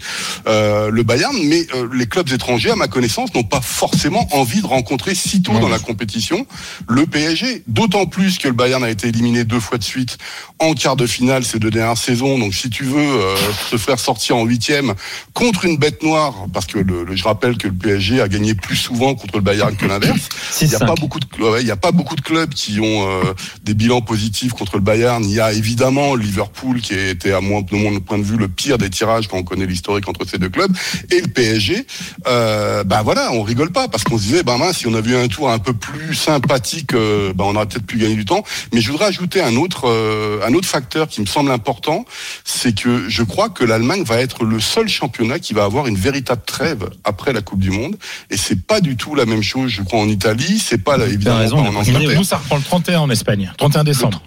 euh, 0.48 0.90
le 0.92 1.04
Bayern, 1.04 1.36
mais 1.46 1.66
euh, 1.74 1.88
les 1.94 2.06
clubs 2.06 2.30
étrangers, 2.32 2.72
à 2.72 2.76
ma 2.76 2.88
connaissance, 2.88 3.34
n'ont 3.34 3.44
pas 3.44 3.62
forcément 3.62 4.28
envie 4.36 4.62
de 4.62 4.68
rencontrer 4.68 5.16
si 5.16 5.42
tôt 5.42 5.58
dans 5.60 5.70
la 5.70 5.80
compétition 5.80 6.46
le 6.90 7.06
PSG. 7.06 7.64
D'autant 7.68 8.06
plus 8.06 8.38
que 8.38 8.48
le 8.50 8.54
Bayern 8.54 8.84
a 8.84 8.90
été 8.90 9.08
éliminé 9.08 9.44
deux 9.46 9.60
fois 9.60 9.78
de 9.78 9.84
suite 9.84 10.18
en 10.60 10.74
quart 10.74 10.96
de 10.98 11.06
finale 11.08 11.44
ces 11.46 11.60
deux 11.60 11.72
dernières 11.72 11.98
saisons. 11.98 12.38
Donc 12.40 12.54
si 12.54 12.70
tu 12.70 12.84
veux 12.84 13.00
euh, 13.00 13.36
te 13.72 13.78
faire 13.78 14.00
sortir 14.00 14.36
en 14.36 14.44
huitième 14.46 14.94
contre 15.34 15.66
une 15.66 15.78
bête 15.78 16.04
noire, 16.04 16.36
parce 16.54 16.66
que 16.66 16.80
le, 16.80 17.04
le- 17.06 17.16
je 17.16 17.24
rappelle 17.24 17.58
que 17.58 17.68
le 17.68 17.74
PSG 17.74 18.22
a 18.22 18.28
gagné 18.28 18.54
plus 18.54 18.76
souvent 18.76 19.16
contre 19.16 19.36
le 19.38 19.42
Bayern 19.42 19.76
que 19.76 19.86
l'inverse. 19.86 20.28
Il 20.62 20.68
n'y 20.68 20.76
a 20.76 20.80
6-5. 20.80 20.86
pas 20.88 20.96
beaucoup 20.96 21.20
de 21.20 21.26
ouais, 21.42 21.62
il 21.62 21.68
y 21.68 21.72
a 21.72 21.76
pas 21.78 21.92
beaucoup 21.92 22.16
de 22.16 22.22
clubs 22.22 22.54
qui 22.54 22.80
ont 22.82 23.08
euh, 23.08 23.34
des 23.64 23.74
bilans 23.74 24.02
positifs 24.02 24.54
contre 24.54 24.76
le 24.76 24.82
Bayern. 24.82 25.24
Il 25.24 25.32
y 25.32 25.40
a 25.40 25.54
évidemment 25.54 26.16
Liverpool 26.16 26.82
qui 26.82 26.94
était 26.94 27.32
à 27.32 27.42
moins 27.42 27.62
de 27.62 27.76
mon 27.76 28.00
point 28.00 28.18
de 28.18 28.24
vue 28.24 28.38
le 28.38 28.48
pire 28.48 28.78
des 28.78 28.90
tirages 28.90 29.28
quand 29.28 29.38
on 29.38 29.44
connaît 29.44 29.66
l'historique 29.66 30.08
entre 30.08 30.28
ces 30.28 30.38
deux 30.38 30.50
clubs 30.50 30.76
et 31.10 31.22
le 31.22 31.28
PSG. 31.28 31.86
Euh, 32.28 32.84
bah 32.84 33.02
voilà, 33.04 33.32
on 33.34 33.44
rigole 33.44 33.72
pas 33.72 33.88
parce 33.88 34.04
qu'on 34.04 34.18
se 34.18 34.24
disait 34.24 34.44
bah 34.44 34.58
mince, 34.58 34.80
si 34.80 34.88
on 34.88 34.94
avait 34.94 35.12
eu 35.12 35.16
un 35.16 35.28
tour 35.28 35.50
un 35.50 35.60
peu 35.60 35.74
plus 35.74 36.16
sympathique, 36.16 36.94
euh, 36.94 37.34
bah 37.34 37.46
on 37.48 37.56
aurait 37.56 37.66
peut-être 37.68 37.86
pu 37.86 37.98
gagner 37.98 38.16
du 38.16 38.26
temps. 38.26 38.44
Mais 38.74 38.82
je 38.82 38.92
voudrais 38.92 39.08
ajouter 39.08 39.42
un 39.42 39.56
autre 39.56 39.88
euh, 39.88 40.46
un 40.46 40.54
autre 40.54 40.68
facteur 40.68 41.08
qui 41.08 41.22
me 41.22 41.26
semble 41.26 41.52
important, 41.52 42.06
c'est 42.44 42.76
que 42.76 43.10
je 43.10 43.24
crois 43.24 43.50
que 43.50 43.64
l'Allemagne 43.64 44.04
va 44.04 44.20
être 44.20 44.44
le 44.44 44.60
seul 44.60 44.88
championnat 44.88 45.40
qui 45.40 45.54
va 45.54 45.64
avoir 45.64 45.88
une 45.88 45.98
véritable 45.98 46.42
trêve 46.46 46.90
après 47.04 47.34
la 47.34 47.42
Coupe 47.42 47.60
du 47.60 47.72
Monde 47.72 47.98
et 48.30 48.38
c'est 48.38 48.66
pas 48.66 48.82
du 48.82 48.96
tout 48.96 49.16
la 49.16 49.26
même 49.26 49.44
chose 49.44 49.70
je 49.70 49.82
crois 49.82 50.00
en 50.00 50.08
Italie, 50.08 50.60
c'est 50.64 50.78
pas 50.78 50.98
là, 50.98 51.06
évidemment 51.06 51.40
raison 51.40 51.64
pas 51.64 51.70
en 51.70 51.76
Angleterre. 51.76 52.18
Nous, 52.18 52.24
ça 52.24 52.38
reprend 52.38 52.58
le 52.58 52.62
31 52.72 53.02
en 53.02 53.10
Espagne, 53.10 53.52
31 53.58 53.84
décembre. 53.84 54.22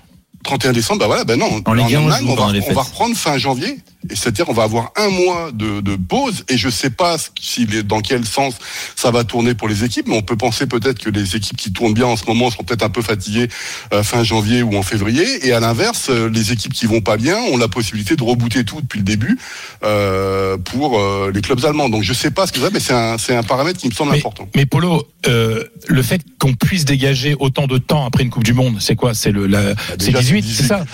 31 0.45 0.73
décembre, 0.73 1.01
bah 1.01 1.07
voilà, 1.07 1.25
ben 1.25 1.39
non. 1.39 1.63
En 1.65 1.73
1, 1.73 1.81
on 1.81 2.11
Allemagne, 2.11 2.27
on, 2.29 2.75
va 2.75 2.83
reprendre 2.83 3.17
fin 3.17 3.39
janvier. 3.39 3.79
C'est-à-dire, 4.11 4.49
on 4.49 4.53
va 4.53 4.65
avoir 4.65 4.93
un 4.97 5.09
mois 5.09 5.51
de, 5.53 5.81
de 5.81 5.97
pause. 5.97 6.45
Et 6.49 6.57
je 6.57 6.69
sais 6.69 6.91
pas 6.91 7.17
est, 7.17 7.83
dans 7.83 8.01
quel 8.01 8.25
sens 8.25 8.55
ça 8.97 9.11
va 9.11 9.25
tourner 9.25 9.55
pour 9.55 9.69
les 9.69 9.85
équipes, 9.85 10.07
mais 10.09 10.17
on 10.17 10.23
peut 10.23 10.37
penser 10.37 10.67
peut-être 10.67 10.99
que 10.99 11.11
les 11.11 11.37
équipes 11.37 11.57
qui 11.57 11.73
tournent 11.73 11.95
bien 11.95 12.07
en 12.07 12.17
ce 12.17 12.25
moment 12.27 12.51
seront 12.51 12.65
peut-être 12.65 12.83
un 12.83 12.91
peu 12.91 13.03
fatiguées 13.03 13.49
euh, 13.93 14.03
fin 14.03 14.23
janvier 14.23 14.63
ou 14.63 14.77
en 14.77 14.83
février. 14.83 15.47
Et 15.47 15.53
à 15.53 15.61
l'inverse, 15.61 16.09
euh, 16.11 16.29
les 16.29 16.53
équipes 16.53 16.73
qui 16.73 16.87
vont 16.87 17.01
pas 17.01 17.17
bien 17.17 17.37
ont 17.53 17.57
la 17.57 17.69
possibilité 17.69 18.17
de 18.17 18.23
rebooter 18.23 18.65
tout 18.65 18.81
depuis 18.81 18.99
le 18.99 19.05
début 19.05 19.39
euh, 19.83 20.57
pour 20.59 20.99
euh, 20.99 21.31
les 21.35 21.41
clubs 21.41 21.65
allemands. 21.65 21.89
Donc 21.89 22.03
je 22.03 22.13
sais 22.13 22.31
pas 22.31 22.47
ce 22.47 22.53
que 22.53 22.61
c'est, 22.61 22.73
mais 22.73 22.81
c'est 22.81 23.35
un, 23.35 23.43
paramètre 23.43 23.79
qui 23.79 23.89
me 23.89 23.93
semble 23.93 24.15
important. 24.15 24.49
Mais 24.55 24.67
Polo, 24.67 25.07
le 25.27 26.03
fait 26.03 26.21
qu'on 26.39 26.55
puisse 26.55 26.85
dégager 26.85 27.35
autant 27.39 27.67
de 27.67 27.79
temps 27.79 28.07
après 28.07 28.23
une 28.23 28.31
Coupe 28.31 28.45
du 28.45 28.55
Monde, 28.55 28.77
c'est 28.81 28.97
quoi? 28.97 29.15
C'est 29.15 29.33
le 29.33 29.47
la, 29.47 29.75
c'est 29.99 30.07
déjà, 30.07 30.21
18, 30.21 30.45
c'est 30.45 30.53
c'est 30.55 30.63
ça? 30.65 30.85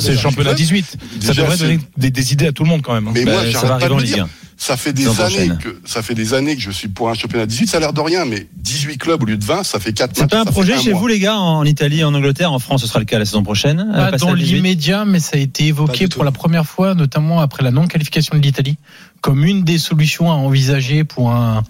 C'est- 0.00 0.12
le 0.12 0.16
championnat 0.16 0.54
18. 0.54 0.96
Ça 1.20 1.34
devrait 1.34 1.56
donner 1.56 1.78
des, 1.96 2.10
des 2.10 2.32
idées 2.32 2.47
à 2.48 2.52
tout 2.52 2.64
le 2.64 2.68
monde 2.68 2.82
quand 2.82 2.94
même. 2.94 3.06
hein. 3.08 3.12
Mais 3.14 3.24
Bah, 3.24 3.32
moi, 3.32 3.46
j'arrête 3.46 3.80
pas 3.80 3.88
de 3.88 3.94
le 3.94 4.02
dire. 4.02 4.24
1. 4.24 4.28
Ça 4.60 4.76
fait 4.76 4.92
des 4.92 5.06
années 5.06 5.16
prochaine. 5.16 5.58
que 5.58 5.80
ça 5.84 6.02
fait 6.02 6.16
des 6.16 6.34
années 6.34 6.56
que 6.56 6.60
je 6.62 6.72
suis 6.72 6.88
pour 6.88 7.08
un 7.08 7.14
championnat 7.14 7.46
18, 7.46 7.68
ça 7.68 7.76
a 7.76 7.80
l'air 7.80 7.92
de 7.92 8.00
rien, 8.00 8.24
mais 8.24 8.48
18 8.56 8.98
clubs 8.98 9.22
au 9.22 9.26
lieu 9.26 9.36
de 9.36 9.44
20, 9.44 9.62
ça 9.62 9.78
fait 9.78 9.92
4 9.92 10.10
C'est 10.16 10.26
pas 10.28 10.40
un 10.40 10.44
projet 10.44 10.76
chez 10.78 10.92
vous, 10.92 11.06
les 11.06 11.20
gars, 11.20 11.36
en 11.36 11.64
Italie, 11.64 12.02
en 12.02 12.12
Angleterre, 12.12 12.52
en 12.52 12.58
France, 12.58 12.80
ce 12.80 12.88
sera 12.88 12.98
le 12.98 13.04
cas 13.04 13.20
la 13.20 13.24
saison 13.24 13.44
prochaine 13.44 13.88
euh, 13.94 14.10
Pas 14.10 14.16
dans 14.18 14.34
18? 14.34 14.56
l'immédiat, 14.56 15.04
mais 15.04 15.20
ça 15.20 15.36
a 15.36 15.38
été 15.38 15.66
évoqué 15.66 16.08
pour 16.08 16.24
la 16.24 16.32
première 16.32 16.66
fois, 16.66 16.94
notamment 16.96 17.38
après 17.40 17.62
la 17.62 17.70
non-qualification 17.70 18.36
de 18.36 18.42
l'Italie, 18.42 18.78
comme 19.20 19.44
une 19.44 19.62
des 19.62 19.78
solutions 19.78 20.28
à 20.28 20.34
envisager 20.34 21.04
pour 21.04 21.30
un 21.30 21.62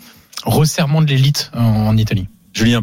resserrement 0.47 1.02
de 1.02 1.09
l'élite 1.09 1.50
en, 1.55 1.61
en 1.62 1.97
Italie. 1.99 2.26
Julien, 2.55 2.83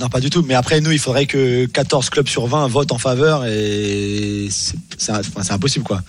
Non, 0.00 0.08
pas 0.08 0.20
du 0.20 0.30
tout. 0.30 0.42
Mais 0.48 0.54
après, 0.54 0.80
nous, 0.80 0.92
il 0.92 0.98
faudrait 0.98 1.26
que 1.26 1.66
14 1.66 2.08
clubs 2.08 2.26
sur 2.28 2.46
20 2.46 2.68
votent 2.68 2.92
en 2.92 2.98
faveur 2.98 3.44
et 3.44 4.48
c'est 4.50 5.50
impossible, 5.50 5.84
quoi. 5.84 6.00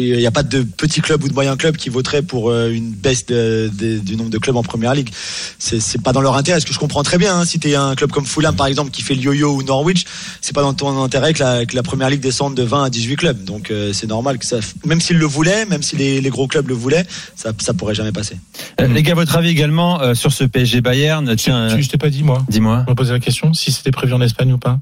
Il 0.00 0.16
n'y 0.16 0.26
a 0.26 0.30
pas 0.30 0.44
de 0.44 0.62
petits 0.62 1.00
clubs 1.00 1.22
ou 1.24 1.28
de 1.28 1.34
moyens 1.34 1.56
clubs 1.58 1.76
qui 1.76 1.88
voteraient 1.88 2.22
pour 2.22 2.50
euh, 2.50 2.70
une 2.70 2.92
baisse 2.92 3.26
de- 3.26 3.68
de- 3.76 3.98
du 3.98 4.14
nombre 4.16 4.30
de 4.30 4.38
clubs 4.38 4.56
en 4.56 4.62
première 4.62 4.94
ligue. 4.94 5.10
C'est 5.58 5.80
c'est 5.80 6.00
pas 6.00 6.12
dans 6.12 6.20
leur 6.20 6.36
intérêt. 6.36 6.60
Ce 6.60 6.66
que 6.66 6.72
je 6.72 6.78
comprends 6.78 7.02
très 7.02 7.18
bien. 7.18 7.36
hein. 7.40 7.44
Si 7.44 7.58
tu 7.58 7.68
es 7.70 7.74
un 7.74 7.94
club 7.96 8.10
comme 8.12 8.24
Fulham, 8.26 8.54
par 8.54 8.66
exemple, 8.68 8.90
qui 8.92 9.02
fait 9.02 9.14
le 9.16 9.22
yo-yo 9.22 9.54
ou 9.56 9.62
Norwich, 9.64 10.04
c'est 10.40 10.54
pas 10.54 10.62
dans 10.62 10.72
ton 10.74 11.02
intérêt 11.02 11.32
que 11.32 11.40
la, 11.42 11.66
que 11.66 11.74
la 11.74 11.82
première 11.82 12.10
ligue 12.10 12.20
descende 12.20 12.54
de 12.54 12.62
20 12.62 12.84
à 12.84 12.90
18 12.90 13.16
clubs. 13.16 13.44
Donc 13.44 13.70
euh, 13.72 13.92
c'est 13.92 14.06
normal 14.06 14.38
que 14.38 14.46
ça, 14.46 14.58
même 14.86 15.00
s'ils 15.00 15.18
le 15.18 15.26
voulaient, 15.26 15.66
même 15.66 15.82
si 15.82 15.96
les, 15.96 16.20
les 16.20 16.30
gros 16.30 16.46
clubs 16.46 16.68
le 16.68 16.74
voulaient, 16.74 17.04
ça, 17.34 17.50
ça 17.58 17.74
pourrait 17.74 17.94
jamais 17.96 18.12
passer. 18.12 18.36
euh, 18.80 18.86
les 18.86 19.02
gars, 19.02 19.14
votre 19.14 19.34
avis 19.36 19.48
également 19.48 20.00
euh, 20.00 20.14
sur 20.14 20.32
ce 20.32 20.44
PSG 20.44 20.80
Bayern 20.80 21.34
Tiens, 21.36 21.74
Tu- 21.74 21.82
Je 21.82 21.88
t'ai 21.88 21.98
pas 21.98 22.10
dit 22.10 22.22
moi. 22.22 22.44
dis-moi. 22.48 22.84
On 22.86 22.90
va 22.92 22.94
poser 22.94 23.12
la 23.12 23.20
question 23.20 23.52
si 23.52 23.72
c'était 23.72 23.90
prévu 23.90 24.12
en 24.14 24.20
Espagne 24.20 24.52
ou 24.52 24.58
pas. 24.58 24.78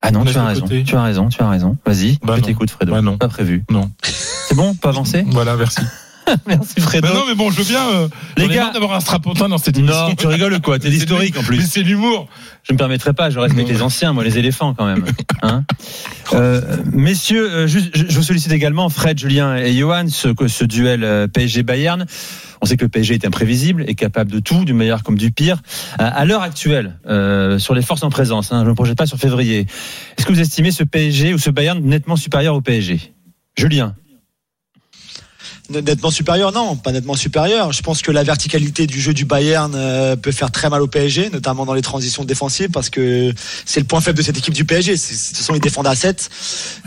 Ah 0.00 0.10
non, 0.12 0.20
On 0.20 0.24
tu 0.24 0.36
as 0.36 0.44
raison. 0.44 0.66
Tu 0.66 0.96
as 0.96 1.02
raison, 1.02 1.28
tu 1.28 1.42
as 1.42 1.48
raison. 1.48 1.76
Vas-y, 1.84 2.18
Bah 2.22 2.34
je 2.36 2.42
t'écoute, 2.42 2.70
Fredo. 2.70 2.92
Bah 2.92 3.02
non. 3.02 3.18
Pas 3.18 3.28
prévu. 3.28 3.64
Non. 3.70 3.90
C'est 4.02 4.54
bon, 4.54 4.74
pas 4.74 4.88
avancé 4.90 5.24
Voilà, 5.28 5.56
merci. 5.56 5.80
Merci 6.46 6.80
Fredo. 6.80 7.08
Non, 7.08 7.24
mais 7.28 7.34
bon, 7.34 7.50
je 7.50 7.58
veux 7.58 7.64
bien. 7.64 7.86
euh, 7.88 8.08
Les 8.36 8.48
gars- 8.48 8.70
d'avoir 8.72 8.92
un 8.94 9.00
strapontin 9.00 9.48
dans 9.48 9.58
cette 9.58 9.76
émission. 9.78 10.08
Non, 10.08 10.14
tu 10.14 10.26
rigoles 10.26 10.60
quoi 10.60 10.78
T'es 10.80 10.88
historique 10.90 11.36
en 11.38 11.42
plus. 11.42 11.62
C'est 11.68 11.82
l'humour. 11.82 12.28
Je 12.64 12.72
me 12.74 12.78
permettrai 12.78 13.12
pas, 13.14 13.30
je 13.30 13.38
respecte 13.38 13.68
Non. 13.68 13.74
les 13.74 13.82
anciens, 13.82 14.12
moi, 14.12 14.24
les 14.24 14.38
éléphants 14.38 14.74
quand 14.74 14.86
même. 14.86 15.04
Hein 15.42 15.64
Euh, 16.34 16.60
messieurs, 16.92 17.50
euh, 17.50 17.66
je, 17.66 17.78
je 17.94 18.14
vous 18.14 18.22
sollicite 18.22 18.52
également 18.52 18.90
Fred, 18.90 19.18
Julien 19.18 19.56
et 19.56 19.72
Johan, 19.72 20.04
ce, 20.10 20.28
ce 20.46 20.64
duel 20.66 21.02
euh, 21.02 21.26
PSG-Bayern. 21.26 22.04
On 22.60 22.66
sait 22.66 22.76
que 22.76 22.84
le 22.84 22.90
PSG 22.90 23.14
est 23.14 23.24
imprévisible 23.26 23.82
et 23.88 23.94
capable 23.94 24.30
de 24.30 24.38
tout, 24.38 24.66
du 24.66 24.74
meilleur 24.74 25.02
comme 25.04 25.16
du 25.16 25.30
pire. 25.32 25.62
À, 25.98 26.08
à 26.08 26.26
l'heure 26.26 26.42
actuelle, 26.42 26.98
euh, 27.08 27.58
sur 27.58 27.74
les 27.74 27.80
forces 27.80 28.02
en 28.02 28.10
présence, 28.10 28.52
hein, 28.52 28.58
je 28.60 28.64
ne 28.64 28.70
me 28.70 28.74
projette 28.74 28.98
pas 28.98 29.06
sur 29.06 29.16
février, 29.16 29.60
est-ce 30.18 30.26
que 30.26 30.32
vous 30.34 30.40
estimez 30.40 30.70
ce 30.70 30.84
PSG 30.84 31.32
ou 31.32 31.38
ce 31.38 31.48
Bayern 31.48 31.80
nettement 31.82 32.16
supérieur 32.16 32.54
au 32.54 32.60
PSG 32.60 33.14
Julien 33.56 33.94
Nettement 35.70 36.10
supérieur, 36.10 36.50
non, 36.50 36.76
pas 36.76 36.92
nettement 36.92 37.14
supérieur. 37.14 37.72
Je 37.72 37.82
pense 37.82 38.00
que 38.00 38.10
la 38.10 38.22
verticalité 38.22 38.86
du 38.86 39.02
jeu 39.02 39.12
du 39.12 39.26
Bayern 39.26 39.74
euh, 39.74 40.16
peut 40.16 40.32
faire 40.32 40.50
très 40.50 40.70
mal 40.70 40.80
au 40.80 40.86
PSG, 40.86 41.28
notamment 41.28 41.66
dans 41.66 41.74
les 41.74 41.82
transitions 41.82 42.24
défensives, 42.24 42.70
parce 42.70 42.88
que 42.88 43.34
c'est 43.66 43.80
le 43.80 43.84
point 43.84 44.00
faible 44.00 44.16
de 44.16 44.22
cette 44.22 44.38
équipe 44.38 44.54
du 44.54 44.64
PSG. 44.64 44.96
Ce 44.96 45.42
sont 45.42 45.54
ils 45.54 45.60
défendent 45.60 45.86
à 45.86 45.94
7, 45.94 46.30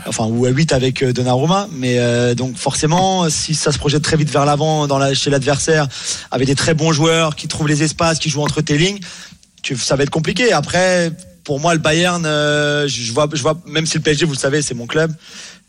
enfin 0.08 0.24
ou 0.24 0.46
à 0.46 0.48
8 0.48 0.72
avec 0.72 1.04
euh, 1.04 1.12
Donnarumma, 1.12 1.68
mais 1.70 2.00
euh, 2.00 2.34
donc 2.34 2.56
forcément, 2.56 3.30
si 3.30 3.54
ça 3.54 3.70
se 3.70 3.78
projette 3.78 4.02
très 4.02 4.16
vite 4.16 4.30
vers 4.30 4.44
l'avant 4.44 4.88
dans 4.88 4.98
la, 4.98 5.14
chez 5.14 5.30
l'adversaire, 5.30 5.86
avec 6.32 6.48
des 6.48 6.56
très 6.56 6.74
bons 6.74 6.90
joueurs 6.90 7.36
qui 7.36 7.46
trouvent 7.46 7.68
les 7.68 7.84
espaces, 7.84 8.18
qui 8.18 8.30
jouent 8.30 8.42
entre 8.42 8.62
tes 8.62 8.78
lignes, 8.78 8.98
ça 9.76 9.94
va 9.94 10.02
être 10.02 10.10
compliqué. 10.10 10.52
Après, 10.52 11.12
pour 11.44 11.60
moi, 11.60 11.74
le 11.74 11.80
Bayern, 11.80 12.24
euh, 12.26 12.86
je 12.88 13.12
vois, 13.12 13.28
je 13.32 13.42
vois, 13.42 13.60
même 13.66 13.86
si 13.86 13.96
le 13.96 14.02
PSG, 14.02 14.24
vous 14.26 14.32
le 14.32 14.38
savez, 14.38 14.62
c'est 14.62 14.74
mon 14.74 14.86
club. 14.86 15.12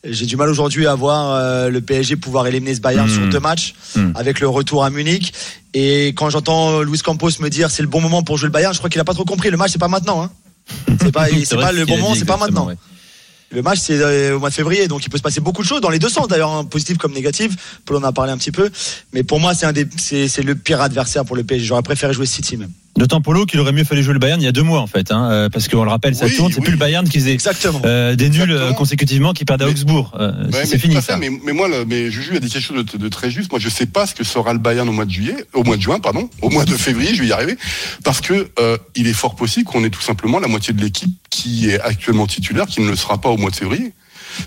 J'ai 0.06 0.26
du 0.26 0.36
mal 0.36 0.50
aujourd'hui 0.50 0.86
à 0.86 0.96
voir 0.96 1.32
euh, 1.34 1.70
le 1.70 1.80
PSG 1.80 2.18
pouvoir 2.18 2.46
éliminer 2.48 2.76
ce 2.76 2.82
Bayern 2.82 3.08
Hmm. 3.10 3.14
sur 3.14 3.28
deux 3.30 3.40
matchs 3.40 3.74
Hmm. 3.96 4.12
avec 4.16 4.40
le 4.42 4.50
retour 4.50 4.84
à 4.84 4.90
Munich. 4.90 5.34
Et 5.74 6.08
quand 6.10 6.30
j'entends 6.30 6.82
Luis 6.82 7.00
Campos 7.00 7.30
me 7.40 7.50
dire 7.50 7.72
c'est 7.72 7.82
le 7.84 7.88
bon 7.88 8.02
moment 8.02 8.22
pour 8.22 8.38
jouer 8.38 8.48
le 8.48 8.52
Bayern, 8.52 8.74
je 8.74 8.80
crois 8.80 8.90
qu'il 8.90 9.00
a 9.00 9.06
pas 9.06 9.14
trop 9.14 9.24
compris. 9.26 9.50
Le 9.50 9.56
match 9.58 9.72
c'est 9.72 9.80
pas 9.80 9.88
maintenant. 9.88 10.22
Hein. 10.24 10.30
C'est 11.02 11.12
pas, 11.12 11.28
c'est 11.46 11.56
le 11.56 11.86
bon 11.86 11.98
moment, 11.98 12.16
c'est 12.16 12.26
pas 12.26 12.38
maintenant. 12.38 12.68
ouais. 12.68 12.76
Le 13.52 13.62
match 13.62 13.80
c'est 13.82 13.98
euh, 14.02 14.36
au 14.36 14.40
mois 14.40 14.50
de 14.50 14.54
février, 14.56 14.88
donc 14.90 15.06
il 15.06 15.10
peut 15.10 15.18
se 15.18 15.24
passer 15.24 15.40
beaucoup 15.40 15.62
de 15.62 15.68
choses 15.68 15.80
dans 15.80 15.90
les 15.90 16.00
deux 16.00 16.10
sens 16.10 16.28
d'ailleurs, 16.28 16.52
hein, 16.52 16.66
positif 16.66 16.98
comme 16.98 17.14
négatif. 17.14 17.80
Paul 17.86 17.98
en 17.98 18.04
a 18.04 18.12
parlé 18.12 18.32
un 18.34 18.38
petit 18.38 18.52
peu, 18.52 18.70
mais 19.14 19.24
pour 19.24 19.40
moi 19.40 19.54
c'est 19.54 19.66
un 19.68 19.72
des, 19.74 19.88
c'est, 19.96 20.28
c'est 20.28 20.42
le 20.44 20.56
pire 20.56 20.82
adversaire 20.82 21.24
pour 21.24 21.36
le 21.38 21.44
PSG. 21.44 21.66
J'aurais 21.66 21.82
préféré 21.84 22.14
jouer 22.14 22.26
City 22.26 22.58
même. 22.58 22.72
D'autant 22.96 23.22
Polo 23.22 23.46
qu'il 23.48 23.60
aurait 23.60 23.72
mieux 23.72 23.84
fallu 23.84 24.04
jouer 24.04 24.14
le 24.14 24.20
Bayern 24.20 24.40
il 24.40 24.46
y 24.46 24.48
a 24.48 24.52
deux 24.52 24.62
mois 24.62 24.80
en 24.80 24.86
fait, 24.88 25.12
hein, 25.12 25.30
euh, 25.32 25.50
parce 25.50 25.68
qu'on 25.68 25.84
le 25.84 25.90
rappelle, 25.90 26.14
ça 26.16 26.26
Oui, 26.26 26.36
tourne, 26.36 26.52
c'est 26.52 26.60
oui. 26.60 26.64
plus 26.66 26.72
le 26.74 26.78
Bayern 26.78 27.08
qui 27.10 27.18
faisait 27.18 27.34
Exactement. 27.34 27.82
euh, 27.86 28.16
des 28.16 28.30
nuls 28.30 28.42
euh, 28.42 28.54
Exactement. 28.54 28.74
consécutivement 28.76 29.34
qui 29.34 29.46
perdent 29.46 29.64
à 29.64 29.68
Augsbourg. 29.68 30.12
Euh, 30.20 30.32
Ouais, 30.52 30.66
c'est 30.68 30.78
fini 30.78 31.02
ça. 31.02 31.18
Mais, 31.18 31.30
mais 31.44 31.54
moi, 31.54 31.68
là, 31.68 31.78
mais 31.88 32.12
Juju 32.12 32.36
a 32.36 32.40
dit 32.40 32.50
quelque 32.52 32.62
chose 32.64 32.86
de, 32.86 32.98
de 32.98 33.08
très 33.10 33.32
juste. 33.32 33.52
Moi, 33.52 33.60
je 33.60 33.68
sais 33.70 33.88
pas 33.88 34.06
ce 34.06 34.14
que 34.14 34.24
sera 34.24 34.54
le 34.54 34.60
Bayern 34.60 34.88
au 34.88 34.92
mois 34.92 35.06
de 35.06 35.12
juillet, 35.12 35.36
au 35.54 35.64
mois 35.64 35.76
de 35.78 35.82
juin, 35.82 36.00
pardon, 36.00 36.30
au 36.42 36.50
mois 36.52 36.66
de 36.66 36.74
février. 36.76 37.16
Je 37.16 37.22
vais 37.24 37.30
y 37.30 37.32
arriver 37.32 37.58
parce 38.04 38.22
que 38.22 38.50
euh, 38.60 38.78
il 38.96 39.08
est 39.08 39.14
fort 39.14 39.36
possible 39.36 39.66
qu'on 39.66 39.84
ait 39.84 39.90
tout 39.90 40.02
simplement 40.02 40.40
la 40.40 40.48
moitié 40.48 40.74
de 40.74 40.82
l'équipe 40.82 41.10
qui 41.32 41.70
est 41.72 41.80
actuellement 41.82 42.28
titulaire, 42.28 42.68
qui 42.68 42.82
ne 42.82 42.90
le 42.90 42.96
sera 42.96 43.20
pas 43.20 43.30
au 43.30 43.38
mois 43.38 43.50
de 43.50 43.56
février. 43.56 43.92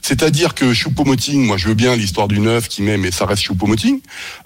C'est-à-dire 0.03 0.55
que 0.55 0.73
Choupo-Moting, 0.73 1.45
moi 1.45 1.57
je 1.57 1.69
veux 1.69 1.75
bien 1.75 1.97
l'histoire 1.97 2.29
du 2.29 2.39
neuf 2.41 2.69
qui 2.69 2.83
met, 2.83 2.97
mais 2.97 3.11
ça 3.11 3.27
reste 3.27 3.43
Choupo-Moting. 3.43 4.01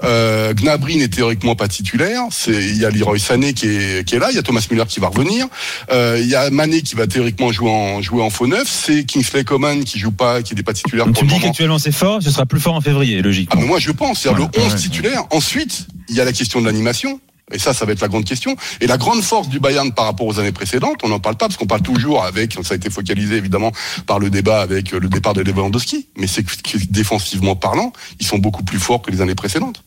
Euh, 0.04 0.52
Gnabry 0.54 0.96
n'est 0.96 1.08
théoriquement 1.08 1.54
pas 1.56 1.68
titulaire. 1.68 2.22
C'est 2.30 2.52
il 2.52 2.76
y 2.78 2.84
a 2.84 2.90
Leroy 2.90 3.18
Sané 3.18 3.54
qui 3.54 3.66
est, 3.66 4.06
qui 4.06 4.14
est 4.14 4.18
là, 4.18 4.28
il 4.30 4.36
y 4.36 4.38
a 4.38 4.42
Thomas 4.42 4.66
Müller 4.70 4.84
qui 4.88 5.00
va 5.00 5.08
revenir, 5.08 5.46
Euh, 5.92 6.18
il 6.20 6.28
y 6.28 6.34
a 6.34 6.50
Mané 6.50 6.82
qui 6.82 6.94
va 6.94 7.06
théoriquement 7.06 7.52
jouer 7.52 7.70
en 7.70 8.02
jouer 8.02 8.22
en 8.22 8.30
faux 8.30 8.46
neuf. 8.46 8.68
C'est 8.68 9.04
Kingsley 9.04 9.44
Coman 9.44 9.84
qui 9.84 9.98
joue 9.98 10.12
pas, 10.12 10.42
qui 10.42 10.54
n'est 10.54 10.62
pas 10.62 10.72
titulaire 10.72 11.06
Donc 11.06 11.14
pour 11.14 11.22
tu 11.24 11.28
le 11.28 11.34
dis 11.34 11.40
qu'actuellement 11.40 11.78
c'est 11.78 11.92
fort, 11.92 12.22
ce 12.22 12.30
sera 12.30 12.46
plus 12.46 12.60
fort 12.60 12.74
en 12.74 12.80
février, 12.80 13.18
Ah, 13.20 13.22
logiquement. 13.22 13.60
mais 13.60 13.66
moi 13.66 13.78
je 13.78 13.90
pense, 13.92 14.20
c'est-à-dire 14.20 14.44
Ouais, 14.44 14.50
le 14.56 14.62
11 14.62 14.72
ouais, 14.72 14.78
titulaire. 14.78 15.22
Ensuite, 15.30 15.86
il 16.08 16.14
y 16.16 16.20
a 16.20 16.24
la 16.24 16.32
question 16.32 16.60
de 16.60 16.66
l'animation. 16.66 17.20
Et 17.52 17.58
ça, 17.58 17.74
ça 17.74 17.84
va 17.84 17.92
être 17.92 18.00
la 18.00 18.08
grande 18.08 18.24
question. 18.24 18.56
Et 18.80 18.86
la 18.86 18.96
grande 18.98 19.22
force 19.22 19.48
du 19.48 19.60
Bayern 19.60 19.92
par 19.92 20.04
rapport 20.06 20.26
aux 20.26 20.38
années 20.38 20.52
précédentes, 20.52 20.98
on 21.02 21.08
n'en 21.08 21.20
parle 21.20 21.36
pas 21.36 21.46
parce 21.48 21.56
qu'on 21.56 21.66
parle 21.66 21.82
toujours 21.82 22.24
avec, 22.24 22.56
ça 22.62 22.74
a 22.74 22.76
été 22.76 22.90
focalisé 22.90 23.36
évidemment 23.36 23.72
par 24.06 24.18
le 24.18 24.30
débat 24.30 24.60
avec 24.60 24.92
le 24.92 25.08
départ 25.08 25.34
de 25.34 25.42
Lewandowski, 25.42 26.06
mais 26.16 26.26
c'est 26.26 26.42
que 26.42 26.78
défensivement 26.90 27.56
parlant, 27.56 27.92
ils 28.20 28.26
sont 28.26 28.38
beaucoup 28.38 28.62
plus 28.62 28.78
forts 28.78 29.02
que 29.02 29.10
les 29.10 29.20
années 29.20 29.34
précédentes. 29.34 29.82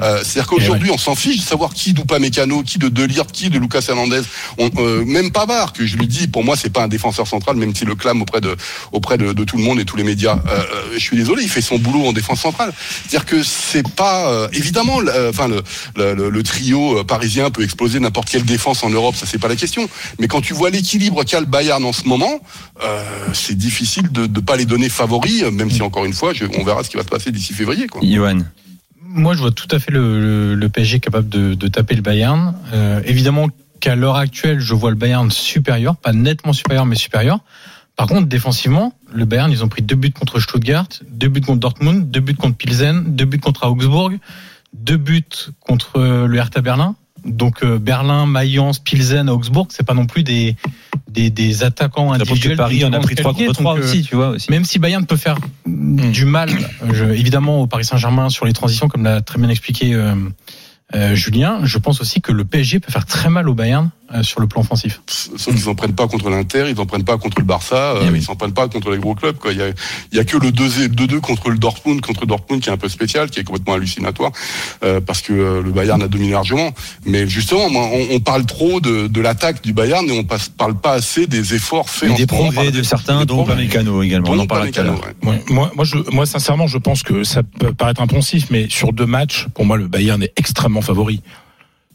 Euh, 0.00 0.22
C'est-à-dire 0.24 0.48
qu'aujourd'hui, 0.48 0.90
on 0.90 0.98
s'en 0.98 1.14
fiche 1.14 1.38
de 1.38 1.42
savoir 1.42 1.72
qui 1.74 1.92
d'Oupa 1.92 2.18
Mécano, 2.18 2.62
qui 2.62 2.78
de 2.78 2.88
Delirte, 2.88 3.32
qui 3.32 3.50
de 3.50 3.58
Lucas 3.58 3.84
Hernandez. 3.88 4.22
On, 4.58 4.70
euh, 4.78 5.04
même 5.04 5.30
Pavard, 5.30 5.72
que 5.72 5.86
je 5.86 5.96
lui 5.96 6.06
dis, 6.06 6.26
pour 6.26 6.44
moi, 6.44 6.56
c'est 6.56 6.70
pas 6.70 6.82
un 6.82 6.88
défenseur 6.88 7.26
central, 7.26 7.56
même 7.56 7.74
s'il 7.74 7.88
le 7.88 7.94
clame 7.94 8.20
auprès 8.22 8.40
de 8.40 8.56
auprès 8.92 9.16
de, 9.18 9.32
de 9.32 9.44
tout 9.44 9.56
le 9.56 9.62
monde 9.62 9.78
et 9.80 9.84
tous 9.84 9.96
les 9.96 10.04
médias. 10.04 10.38
Euh, 10.46 10.50
euh, 10.58 10.82
je 10.94 10.98
suis 10.98 11.16
désolé, 11.16 11.42
il 11.42 11.48
fait 11.48 11.60
son 11.62 11.78
boulot 11.78 12.06
en 12.06 12.12
défense 12.12 12.40
centrale. 12.40 12.72
C'est-à-dire 13.08 13.26
que 13.26 13.42
c'est 13.42 13.88
pas 13.94 14.28
euh, 14.30 14.48
évidemment, 14.52 15.00
le- 15.00 15.10
euh, 15.14 15.30
enfin 15.30 15.48
le, 15.48 15.62
le, 15.96 16.14
le- 16.14 16.30
le 16.30 16.42
trio 16.42 16.98
parisien 17.06 17.50
peut 17.50 17.62
exploser 17.62 18.00
n'importe 18.00 18.28
quelle 18.28 18.44
défense 18.44 18.82
en 18.84 18.90
Europe, 18.90 19.14
ça 19.16 19.24
c'est 19.26 19.38
pas 19.38 19.48
la 19.48 19.56
question. 19.56 19.88
Mais 20.18 20.28
quand 20.28 20.40
tu 20.40 20.52
vois 20.52 20.70
l'équilibre 20.70 21.24
qu'a 21.24 21.40
le 21.40 21.46
Bayern 21.46 21.84
en 21.84 21.92
ce 21.92 22.06
moment, 22.06 22.40
euh, 22.82 23.02
c'est 23.32 23.56
difficile 23.56 24.10
de 24.12 24.22
ne 24.26 24.40
pas 24.40 24.56
les 24.56 24.66
donner 24.66 24.88
favoris, 24.88 25.42
euh, 25.44 25.50
même 25.50 25.70
si 25.70 25.82
encore 25.82 26.04
une 26.04 26.12
fois, 26.12 26.32
je- 26.34 26.44
on 26.58 26.64
verra 26.64 26.84
ce 26.84 26.90
qui 26.90 26.96
va 26.96 27.02
se 27.02 27.08
passer 27.08 27.30
d'ici 27.32 27.52
février. 27.54 27.86
Quoi. 27.86 28.02
Johan. 28.04 28.40
Moi, 29.08 29.34
je 29.34 29.38
vois 29.40 29.52
tout 29.52 29.68
à 29.70 29.78
fait 29.78 29.92
le, 29.92 30.20
le- 30.20 30.54
le 30.54 30.68
PSG 30.68 31.00
capable 31.00 31.28
de, 31.28 31.54
de 31.54 31.68
taper 31.68 31.94
le 31.94 32.02
Bayern. 32.02 32.54
Euh, 32.74 33.00
évidemment 33.06 33.48
qu'à 33.80 33.94
l'heure 33.94 34.16
actuelle, 34.16 34.60
je 34.60 34.74
vois 34.74 34.90
le 34.90 34.96
Bayern 34.96 35.30
supérieur, 35.30 35.96
pas 35.96 36.12
nettement 36.12 36.52
supérieur, 36.52 36.84
mais 36.86 36.96
supérieur. 36.96 37.38
Par 37.94 38.08
contre, 38.08 38.26
défensivement, 38.26 38.92
le 39.10 39.24
Bayern, 39.24 39.50
ils 39.50 39.64
ont 39.64 39.68
pris 39.68 39.80
deux 39.80 39.96
buts 39.96 40.12
contre 40.12 40.38
Stuttgart, 40.38 40.86
deux 41.10 41.28
buts 41.28 41.40
contre 41.40 41.60
Dortmund, 41.60 42.10
deux 42.10 42.20
buts 42.20 42.34
contre 42.34 42.56
Pilsen, 42.56 43.04
deux 43.06 43.24
buts 43.24 43.38
contre 43.38 43.66
Augsbourg, 43.66 44.10
deux 44.80 44.96
buts 44.96 45.22
contre 45.60 46.00
le 46.26 46.36
Hertha 46.36 46.60
Berlin. 46.60 46.94
Donc 47.24 47.64
euh, 47.64 47.78
Berlin, 47.78 48.24
Mayence, 48.26 48.78
Pilsen, 48.78 49.28
Augsbourg, 49.28 49.66
c'est 49.70 49.84
pas 49.86 49.94
non 49.94 50.06
plus 50.06 50.22
des 50.22 50.54
des, 51.10 51.30
des 51.30 51.64
attaquants 51.64 52.12
individuels. 52.12 52.56
Paris 52.56 52.84
en 52.84 52.92
a 52.92 53.00
pris 53.00 53.14
3 53.16 53.32
qualité. 53.32 53.46
contre 53.46 53.60
3 53.60 53.74
Donc, 53.76 53.82
euh, 53.82 53.86
aussi, 53.88 54.02
tu 54.02 54.14
vois 54.16 54.28
aussi. 54.30 54.50
même 54.50 54.64
si 54.64 54.78
Bayern 54.78 55.06
peut 55.06 55.16
faire 55.16 55.38
du 55.66 56.24
mal, 56.26 56.50
je- 56.92 57.04
évidemment, 57.06 57.62
au 57.62 57.66
Paris 57.66 57.84
Saint-Germain 57.86 58.28
sur 58.28 58.44
les 58.46 58.52
transitions, 58.52 58.88
comme 58.88 59.02
l'a 59.04 59.22
très 59.22 59.38
bien 59.38 59.48
expliqué 59.48 59.94
euh, 59.94 60.14
euh, 60.94 61.14
Julien, 61.14 61.60
je 61.64 61.78
pense 61.78 62.00
aussi 62.00 62.20
que 62.20 62.32
le 62.32 62.44
PSG 62.44 62.78
peut 62.80 62.92
faire 62.92 63.06
très 63.06 63.30
mal 63.30 63.48
au 63.48 63.54
Bayern 63.54 63.90
sur 64.22 64.40
le 64.40 64.46
plan 64.46 64.60
offensif. 64.60 65.00
Sauf 65.06 65.54
qu'ils 65.54 65.66
n'en 65.66 65.74
prennent 65.74 65.94
pas 65.94 66.06
contre 66.06 66.30
l'Inter, 66.30 66.66
ils 66.68 66.76
n'en 66.76 66.86
prennent 66.86 67.04
pas 67.04 67.18
contre 67.18 67.38
le 67.40 67.44
Barça, 67.44 67.92
euh, 67.96 68.02
Eh 68.06 68.10
oui. 68.10 68.18
ils 68.20 68.22
s'en 68.24 68.36
prennent 68.36 68.52
pas 68.52 68.68
contre 68.68 68.90
les 68.90 68.98
gros 68.98 69.14
clubs. 69.14 69.36
Quoi. 69.36 69.52
Il 69.52 69.58
y 69.58 69.62
a, 69.62 69.68
il 70.12 70.16
y 70.16 70.20
a 70.20 70.24
que 70.24 70.36
le 70.36 70.50
2-2 70.50 71.20
contre 71.20 71.50
le 71.50 71.58
Dortmund, 71.58 72.00
contre 72.00 72.24
Dortmund 72.26 72.62
qui 72.62 72.68
est 72.68 72.72
un 72.72 72.76
peu 72.76 72.88
spécial, 72.88 73.30
qui 73.30 73.40
est 73.40 73.44
complètement 73.44 73.74
hallucinatoire, 73.74 74.30
euh, 74.84 75.00
parce 75.00 75.22
que 75.22 75.32
euh, 75.32 75.62
le 75.62 75.70
Bayern 75.72 76.02
a 76.02 76.08
dominé 76.08 76.32
largement. 76.32 76.72
Mais 77.04 77.26
justement, 77.28 77.68
moi, 77.70 77.88
on, 77.92 78.14
on 78.16 78.20
parle 78.20 78.46
trop 78.46 78.80
de, 78.80 79.06
de 79.08 79.20
l'attaque 79.20 79.62
du 79.62 79.72
Bayern, 79.72 80.08
et 80.08 80.18
on 80.18 80.24
passe, 80.24 80.48
parle 80.48 80.76
pas 80.78 80.92
assez 80.92 81.26
des 81.26 81.54
efforts 81.54 81.90
faits. 81.90 82.08
Et 82.08 82.12
en 82.12 82.16
des 82.16 82.26
ce 82.28 82.32
moment 82.34 82.44
par 82.44 82.52
progrès 82.54 82.70
de 82.72 82.82
certains, 82.82 83.20
des 83.20 83.26
dont. 83.26 83.44
Upamecano 83.44 84.02
également. 84.02 84.30
On 84.30 84.38
en. 84.38 84.44
Upamecano, 84.44 84.92
ouais. 84.92 85.28
Ouais, 85.30 85.42
moi, 85.50 85.70
moi, 85.74 85.84
je, 85.84 85.96
moi, 86.12 86.26
sincèrement, 86.26 86.66
je 86.66 86.78
pense 86.78 87.02
que 87.02 87.24
ça 87.24 87.42
peut 87.42 87.72
paraître 87.72 88.00
impensif, 88.00 88.46
mais 88.50 88.68
sur 88.70 88.92
deux 88.92 89.06
matchs, 89.06 89.46
pour 89.54 89.64
moi, 89.66 89.76
le 89.76 89.88
Bayern 89.88 90.22
est 90.22 90.32
extrêmement 90.36 90.80
favori. 90.82 91.22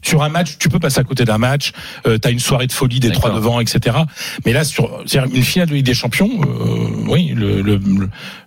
Sur 0.02 0.22
un 0.22 0.28
match, 0.28 0.56
tu 0.58 0.68
peux 0.68 0.78
passer 0.78 0.98
à 1.00 1.04
côté 1.04 1.24
d'un 1.24 1.38
match, 1.38 1.72
euh, 2.06 2.18
t'as 2.18 2.30
une 2.30 2.38
soirée 2.40 2.66
de 2.66 2.72
folie 2.72 3.00
des 3.00 3.10
trois 3.12 3.30
devant, 3.32 3.60
etc. 3.60 3.96
Mais 4.44 4.52
là, 4.52 4.64
sur 4.64 5.02
c'est-à-dire 5.06 5.34
une 5.34 5.42
finale 5.44 5.68
de 5.68 5.74
Ligue 5.74 5.86
des 5.86 5.94
Champions, 5.94 6.30
euh, 6.42 7.04
oui, 7.08 7.32
le, 7.36 7.62
le, 7.62 7.80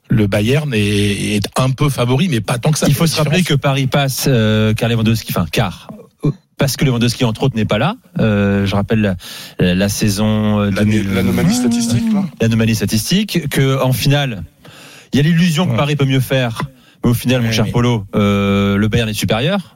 le 0.09 0.27
Bayern 0.27 0.73
est, 0.73 1.35
est 1.35 1.47
un 1.57 1.71
peu 1.71 1.89
favori, 1.89 2.27
mais 2.29 2.41
pas 2.41 2.57
tant 2.57 2.71
que 2.71 2.77
ça. 2.77 2.87
Il 2.87 2.93
faut 2.93 3.07
se 3.07 3.15
rappeler 3.17 3.41
que 3.43 3.53
Paris 3.53 3.87
passe 3.87 4.25
euh, 4.27 4.73
car 4.73 4.89
Lewandowski, 4.89 5.31
enfin 5.31 5.45
car 5.51 5.87
parce 6.57 6.77
que 6.77 6.85
Lewandowski 6.85 7.25
entre 7.25 7.43
autres 7.43 7.55
n'est 7.57 7.65
pas 7.65 7.77
là. 7.77 7.95
Euh, 8.19 8.65
je 8.65 8.75
rappelle 8.75 9.15
la, 9.59 9.73
la 9.75 9.89
saison 9.89 10.59
euh, 10.61 10.71
L'année- 10.71 10.99
2000 10.99 11.13
L'anomalie 11.13 11.53
statistique, 11.53 12.13
là. 12.13 12.23
l'anomalie 12.39 12.75
statistique 12.75 13.49
que 13.49 13.81
en 13.81 13.91
finale 13.91 14.43
il 15.11 15.17
y 15.17 15.19
a 15.19 15.23
l'illusion 15.23 15.65
que 15.65 15.71
Ouais. 15.71 15.77
Paris 15.77 15.95
peut 15.97 16.05
mieux 16.05 16.19
faire, 16.21 16.61
mais 17.03 17.09
au 17.09 17.13
final 17.13 17.41
mon 17.41 17.47
Ouais, 17.47 17.53
cher 17.53 17.65
mais- 17.65 17.71
Polo, 17.71 18.05
euh, 18.15 18.77
le 18.77 18.87
Bayern 18.87 19.09
est 19.09 19.13
supérieur. 19.13 19.75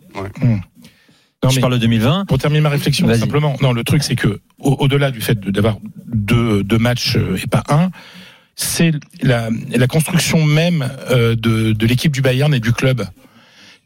Non, 1.44 1.50
je 1.50 1.60
parle 1.62 1.74
de 1.74 1.78
2020. 1.80 2.26
Pour 2.26 2.38
terminer 2.38 2.62
ma 2.62 2.70
réflexion, 2.70 3.08
simplement, 3.20 3.56
non, 3.62 3.72
le 3.74 3.84
truc 3.84 4.04
c'est 4.04 4.16
que 4.16 4.40
au- 4.60 4.76
au-delà 4.80 5.10
du 5.12 5.22
fait 5.22 5.40
d'avoir 5.40 5.78
deux, 6.08 6.64
deux 6.64 6.78
matchs 6.78 7.16
euh, 7.16 7.38
et 7.42 7.48
pas 7.48 7.64
un, 7.70 7.92
c'est 8.56 8.92
la, 9.22 9.50
la 9.74 9.88
construction 9.88 10.44
même 10.44 10.90
euh, 11.12 11.36
de, 11.36 11.72
de 11.72 11.86
l'équipe 11.88 12.12
du 12.12 12.22
Bayern 12.22 12.54
et 12.54 12.60
du 12.60 12.74
club 12.74 13.08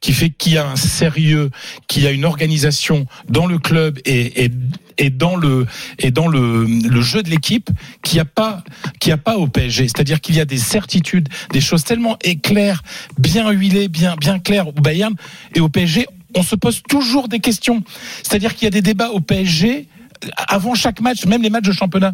qui 0.01 0.12
fait 0.13 0.31
qu'il 0.31 0.53
y 0.53 0.57
a 0.57 0.67
un 0.67 0.75
sérieux, 0.75 1.50
qu'il 1.88 2.03
y 2.03 2.07
a 2.07 2.12
une 2.12 2.25
organisation 2.25 3.05
dans 3.29 3.45
le 3.45 3.57
club 3.60 4.00
et, 4.03 4.43
et, 4.45 4.51
et 4.98 5.10
dans 5.12 5.36
le 5.38 5.65
et 6.00 6.12
dans 6.12 6.27
le, 6.27 6.65
le 6.65 7.01
jeu 7.01 7.24
de 7.24 7.29
l'équipe 7.29 7.69
qu'il 8.03 8.15
n'y 8.17 8.19
a 8.22 8.25
pas 8.25 8.63
qu'il 9.00 9.13
a 9.13 9.17
pas 9.17 9.38
au 9.38 9.48
PSG. 9.48 9.83
C'est-à-dire 9.88 10.19
qu'il 10.19 10.36
y 10.36 10.41
a 10.41 10.45
des 10.45 10.57
certitudes, 10.57 11.29
des 11.51 11.62
choses 11.62 11.83
tellement 11.86 12.17
éclaires, 12.24 12.81
bien 13.17 13.50
huilées, 13.51 13.88
bien 13.88 14.15
bien 14.17 14.39
claires 14.39 14.67
au 14.67 14.74
Bayern 14.74 15.13
et 15.55 15.60
au 15.62 15.69
PSG. 15.69 16.07
On 16.36 16.44
se 16.44 16.56
pose 16.56 16.82
toujours 16.88 17.28
des 17.28 17.40
questions. 17.40 17.84
C'est-à-dire 18.24 18.56
qu'il 18.56 18.63
y 18.66 18.68
a 18.68 18.72
des 18.72 18.82
débats 18.82 19.10
au 19.10 19.20
PSG 19.20 19.88
avant 20.48 20.74
chaque 20.75 21.02
match, 21.02 21.25
même 21.25 21.42
les 21.42 21.50
matchs 21.50 21.66
de 21.68 21.74
championnat. 21.74 22.13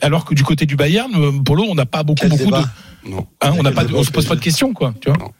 Alors 0.00 0.24
que 0.24 0.34
du 0.34 0.42
côté 0.42 0.66
du 0.66 0.76
Bayern, 0.76 1.12
euh, 1.14 1.30
Polo, 1.44 1.64
on 1.68 1.74
n'a 1.74 1.86
pas 1.86 2.02
beaucoup 2.02 2.20
Quel 2.22 2.30
beaucoup 2.30 2.44
débat 2.44 2.64
de, 3.04 3.10
Non. 3.10 3.26
hein, 3.40 3.52
on 3.58 3.62
n'a 3.62 3.70
pas, 3.70 3.84
on 3.94 4.02
se 4.02 4.10
pose 4.10 4.26
pas 4.26 4.34
de 4.34 4.40
questions 4.40 4.72
quoi. 4.72 4.92
Tu 5.00 5.08
vois 5.08 5.18
Non, 5.18 5.30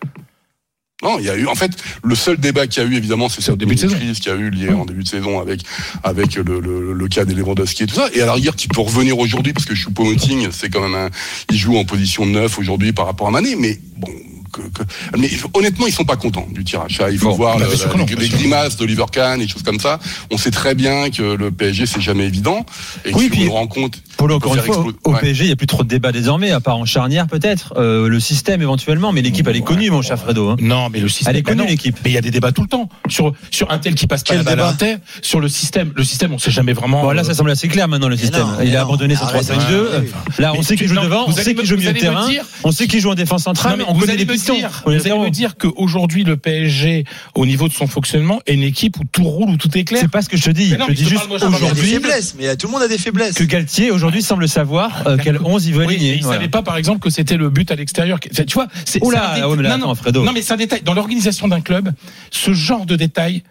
Non, 1.03 1.19
il 1.19 1.25
y 1.25 1.31
a 1.31 1.37
eu. 1.37 1.47
En 1.49 1.55
fait, 1.57 1.73
le 2.05 2.15
seul 2.15 2.37
débat 2.37 2.67
qu'il 2.69 2.83
y 2.83 2.87
a 2.87 2.89
eu, 2.89 2.95
évidemment, 2.95 3.29
c'est 3.29 3.41
cette 3.41 3.57
début 3.57 3.75
de 3.75 3.81
saison. 3.81 3.97
crise 3.97 4.21
qu'il 4.21 4.31
y 4.31 4.35
a 4.35 4.39
eu 4.39 4.51
lié 4.51 4.71
en 4.71 4.85
début 4.85 5.03
de 5.03 5.09
saison 5.09 5.41
avec 5.41 5.63
avec 6.05 6.37
le, 6.37 6.61
le, 6.61 6.93
le 6.93 7.09
cas 7.09 7.25
des 7.25 7.35
Lewandowski 7.35 7.83
et 7.83 7.87
tout 7.87 7.97
ça. 7.97 8.09
Et 8.15 8.21
à 8.23 8.27
la 8.27 8.35
rigueur, 8.35 8.55
qui 8.55 8.69
peut 8.69 8.81
revenir 8.81 9.19
aujourd'hui 9.19 9.53
parce 9.53 9.67
que 9.67 9.75
Choupo-Moting, 9.75 10.49
c'est 10.53 10.69
quand 10.71 10.83
même 10.83 10.95
un, 10.95 11.11
il 11.51 11.57
joue 11.57 11.77
en 11.77 11.85
position 11.85 12.25
de 12.25 12.31
neuf 12.31 12.59
aujourd'hui 12.59 12.93
par 12.93 13.07
rapport 13.07 13.27
à 13.27 13.31
Mané, 13.33 13.57
mais 13.57 13.81
bon. 13.97 14.09
Que- 14.55 14.63
que- 14.83 15.19
mais 15.19 15.31
honnêtement, 15.55 15.87
ils 15.87 15.93
sont 15.93 16.05
pas 16.05 16.17
contents 16.17 16.47
du 16.51 16.65
tirage. 16.65 17.01
Il 17.11 17.19
faut 17.19 17.31
Bon, 17.31 17.37
voir 17.37 17.59
bah, 17.59 17.67
le- 17.69 17.99
non, 17.99 18.07
les, 18.19 18.29
grimaces 18.29 18.77
d'Oliver 18.77 19.05
Kahn 19.11 19.41
et 19.41 19.49
choses 19.49 19.63
comme 19.63 19.81
ça. 19.81 19.99
On 20.31 20.39
sait 20.39 20.51
très 20.51 20.75
bien 20.75 21.11
que 21.11 21.23
le 21.23 21.51
PSG 21.51 21.87
c'est 21.87 22.01
jamais 22.01 22.25
évident 22.25 22.65
et 23.05 23.13
Oui, 23.15 23.27
que 23.29 23.33
puis- 23.35 23.49
on 23.49 23.53
rend 23.53 23.67
compte. 23.67 24.01
Encore 24.33 24.55
une 24.57 24.63
fois, 24.63 24.87
au 25.05 25.13
Ouais. 25.13 25.21
PSG, 25.21 25.45
il 25.45 25.47
n'y 25.49 25.53
a 25.53 25.57
plus 25.57 25.67
trop 25.67 25.83
de 25.85 25.89
débat 25.89 26.13
désormais, 26.13 26.51
à 26.51 26.61
part 26.61 26.77
en 26.79 26.85
charnière 26.85 27.27
peut-être, 27.27 27.75
euh, 27.77 28.09
le 28.09 28.21
système 28.21 28.63
éventuellement, 28.63 29.13
mais 29.13 29.23
l'équipe 29.23 29.47
elle 29.49 29.57
est 29.57 29.61
connue, 29.61 29.91
mon 29.91 30.03
cher 30.03 30.19
Fredo. 30.19 30.49
hein. 30.51 30.57
Non, 30.61 30.89
mais 30.91 31.01
le 31.01 31.09
système. 31.09 31.31
Elle 31.35 31.41
est 31.41 31.43
connue, 31.43 31.59
mais 31.59 31.65
non. 31.65 31.71
l'équipe. 31.71 31.97
Mais 32.05 32.11
il 32.11 32.15
y 32.15 32.19
a 32.19 32.21
des 32.21 32.31
débats 32.31 32.53
tout 32.53 32.63
le 32.63 32.69
temps 32.69 32.89
sur 33.09 33.33
sur 33.51 33.71
un 33.71 33.79
tel 33.79 33.95
qui 33.95 34.07
passe 34.07 34.23
pas 34.23 34.35
Quel 34.35 34.39
la 34.39 34.43
balle 34.45 34.53
à 34.55 34.57
débat 34.57 34.69
un 34.71 34.75
tel, 34.75 35.01
sur 35.23 35.41
le 35.41 35.49
système. 35.49 35.93
Le 35.95 36.05
système, 36.05 36.33
on 36.33 36.39
sait 36.39 36.51
jamais 36.51 36.73
vraiment. 36.73 37.03
Bon, 37.03 37.11
là, 37.11 37.23
euh, 37.23 37.25
ça 37.25 37.35
semble 37.35 37.51
assez 37.51 37.69
clair 37.69 37.89
maintenant 37.89 38.09
le 38.09 38.17
système. 38.17 38.43
non, 38.47 38.57
il 38.65 38.75
a 38.77 38.83
abandonné 38.83 39.15
son 39.17 39.25
Arrête, 39.25 39.43
3-5-2. 39.45 39.73
ouais, 39.75 39.99
ouais. 39.99 40.11
Là, 40.39 40.53
on 40.55 40.59
Mais 40.59 40.63
sait 40.63 40.77
qu'il 40.77 40.89
joue 40.89 40.95
non, 40.95 41.03
devant, 41.05 41.25
on 41.27 41.33
sait 41.33 41.55
me- 41.55 41.65
joue 41.65 41.77
milieu 41.77 41.93
de 41.93 41.99
terrain, 41.99 42.27
on 42.65 42.73
sait 42.73 42.87
qu'il 42.87 43.01
joue 43.01 43.11
en 43.11 43.15
défense 43.15 43.45
centrale, 43.45 43.77
mais 43.79 43.85
on 43.89 43.93
vous 43.95 44.01
connaît 44.01 44.13
allez 44.13 44.25
les 44.25 44.27
me 44.27 44.33
pistons. 44.33 44.57
vous 44.87 44.91
allez 44.93 45.11
me 45.19 45.31
dire 45.31 45.57
qu'aujourd'hui 45.57 46.25
le 46.25 46.37
PSG, 46.37 47.05
au 47.35 47.47
niveau 47.47 47.69
de 47.69 47.73
son 47.75 47.87
fonctionnement, 47.87 48.41
est 48.47 48.55
une 48.55 48.63
équipe 48.63 48.99
où 48.99 49.03
tout 49.11 49.25
roule, 49.25 49.51
où 49.51 49.57
tout 49.57 49.77
est 49.77 49.85
clair. 49.85 50.01
C'est 50.01 50.11
pas 50.11 50.23
ce 50.23 50.29
que 50.29 50.37
je 50.37 50.45
te 50.45 50.51
dis. 50.51 50.71
Je 50.89 50.93
dis 50.95 51.05
juste 51.09 51.25
aujourd'hui 51.31 51.87
faiblesses, 51.93 52.35
mais 52.39 52.57
tout 52.57 52.67
le 52.69 52.73
monde 52.73 52.83
a 52.83 52.89
des 52.89 52.99
faiblesses. 52.99 53.35
que 53.35 53.45
Galtier 53.45 53.91
aujourd'hui 53.91 54.14
semble 54.23 54.49
savoir 54.49 55.07
euh, 55.07 55.17
quel 55.23 55.39
11 55.43 55.67
il 55.67 55.75
veut 55.75 55.85
Oui, 55.87 55.95
aligner. 55.95 56.15
il 56.17 56.23
Voilà. 56.23 56.39
savait 56.39 56.51
pas, 56.51 56.63
par 56.63 56.77
exemple, 56.77 57.01
que 57.01 57.11
c'était 57.11 57.37
le 57.37 57.51
but 57.51 57.71
à 57.71 57.75
l'extérieur. 57.77 58.19
Tu 58.21 58.31
vois, 58.55 58.69
c'est. 58.85 59.03
Oula, 59.05 59.35
mais 59.57 59.63
là, 59.63 59.77
non, 59.77 59.93
attends, 59.93 60.23
non, 60.25 60.33
mais 60.33 60.43
c'est 60.43 60.53
un 60.53 60.57
détail. 60.57 60.83
Dans 60.83 60.95
l'organisation 60.95 61.49
d'un 61.49 61.61
club, 61.61 61.93
ce 62.31 62.53
genre 62.55 62.87
de 62.87 62.97
détail, 62.97 63.43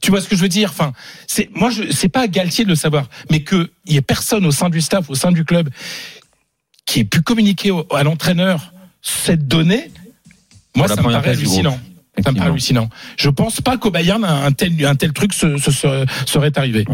tu 0.00 0.10
vois 0.10 0.20
ce 0.20 0.28
que 0.28 0.36
je 0.36 0.42
veux 0.42 0.48
dire? 0.48 0.70
Enfin, 0.70 0.92
c'est 1.26 1.50
moi, 1.54 1.70
je, 1.70 1.90
c'est 1.90 2.08
pas 2.08 2.20
à 2.22 2.26
Galtier 2.28 2.64
de 2.64 2.68
le 2.70 2.76
savoir, 2.76 3.08
mais 3.30 3.40
que 3.40 3.70
il 3.86 3.94
y 3.94 3.96
ait 3.96 4.00
personne 4.02 4.44
au 4.46 4.52
sein 4.52 4.70
du 4.70 4.80
staff, 4.80 5.10
au 5.10 5.14
sein 5.14 5.32
du 5.32 5.44
club, 5.44 5.68
qui 6.86 7.00
ait 7.00 7.04
pu 7.04 7.20
communiquer 7.22 7.70
au- 7.70 7.86
à 7.94 8.02
l'entraîneur 8.02 8.72
cette 9.02 9.48
donnée. 9.48 9.90
Moi, 10.76 10.88
ça 10.88 10.96
me 10.96 11.02
paraît 11.02 11.30
hallucinant. 11.30 11.78
Ça 12.24 12.30
me 12.30 12.36
paraît 12.36 12.50
hallucinant. 12.50 12.88
Je 13.16 13.28
pense 13.30 13.60
pas 13.60 13.76
qu'au 13.78 13.90
Bayern 13.90 14.22
un 14.24 14.52
tel 14.52 14.72
un 14.86 14.94
tel 14.94 15.12
truc 15.12 15.32
se, 15.32 15.56
se- 15.58 15.70
se- 15.70 16.06
serait 16.26 16.56
arrivé. 16.58 16.84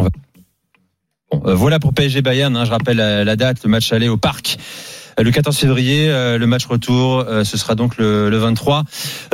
Bon, 1.31 1.43
euh, 1.47 1.55
voilà 1.55 1.79
pour 1.79 1.93
PSG 1.95 2.23
Bayern. 2.23 2.57
hein, 2.57 2.65
je 2.65 2.71
rappelle 2.71 2.97
la, 2.97 3.25
la 3.25 3.37
date, 3.37 3.63
le 3.65 3.69
match 3.71 3.93
aller 3.93 4.09
au 4.09 4.17
Parc. 4.17 4.57
euh, 5.19 5.23
Le 5.23 5.31
14 5.31 5.57
février, 5.57 6.09
euh, 6.11 6.39
le 6.39 6.47
match 6.47 6.67
retour, 6.67 7.21
euh, 7.21 7.45
ce 7.45 7.57
sera 7.57 7.75
donc 7.75 7.97
le, 7.99 8.31
le 8.31 8.39
23. 8.39 8.85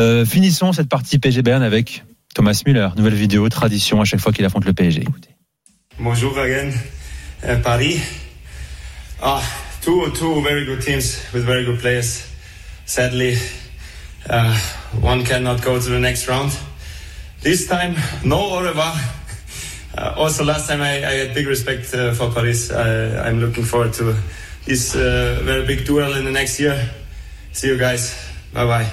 Euh, 0.01 0.25
finissons 0.25 0.73
cette 0.73 0.89
partie 0.89 1.19
PSG 1.19 1.43
Bayern 1.43 1.63
avec 1.63 2.05
Thomas 2.35 2.61
Müller. 2.67 2.89
Nouvelle 2.97 3.15
vidéo, 3.15 3.49
tradition 3.49 4.01
à 4.01 4.05
chaque 4.05 4.21
fois 4.21 4.33
qu'il 4.33 4.45
affronte 4.45 4.65
le 4.65 4.73
PSG. 4.73 5.03
Écoutez. 5.03 5.31
Bonjour 6.01 6.37
again, 6.39 6.73
Paris. 7.63 8.01
Ah, 9.23 9.41
two 9.81 10.11
two 10.11 10.43
very 10.43 10.67
good 10.67 10.81
teams 10.81 11.19
with 11.33 11.45
very 11.45 11.65
good 11.65 11.79
players. 11.79 12.25
Sadly, 12.85 13.37
uh, 14.29 14.53
one 15.01 15.23
cannot 15.25 15.59
go 15.63 15.79
to 15.79 15.85
the 15.87 16.01
next 16.01 16.27
round. 16.29 16.51
This 17.43 17.69
time, 17.69 17.95
no 18.25 18.37
au 18.39 18.59
revoir. 18.59 18.97
Uh, 19.97 20.15
also, 20.17 20.45
last 20.45 20.69
time 20.69 20.81
I, 20.83 21.07
I 21.07 21.13
had 21.15 21.35
big 21.35 21.47
respect 21.47 21.95
uh, 21.95 22.13
for 22.15 22.31
Paris. 22.31 22.71
I, 22.73 23.29
I'm 23.29 23.41
looking 23.41 23.65
forward 23.65 23.93
to 23.95 24.17
this 24.65 24.97
uh, 24.97 25.41
very 25.43 25.67
big 25.67 25.85
duel 25.87 26.15
in 26.15 26.25
the 26.25 26.33
next 26.33 26.59
year. 26.59 26.91
See 27.53 27.69
you 27.69 27.79
guys. 27.79 28.17
Bye 28.53 28.67
bye. 28.67 28.91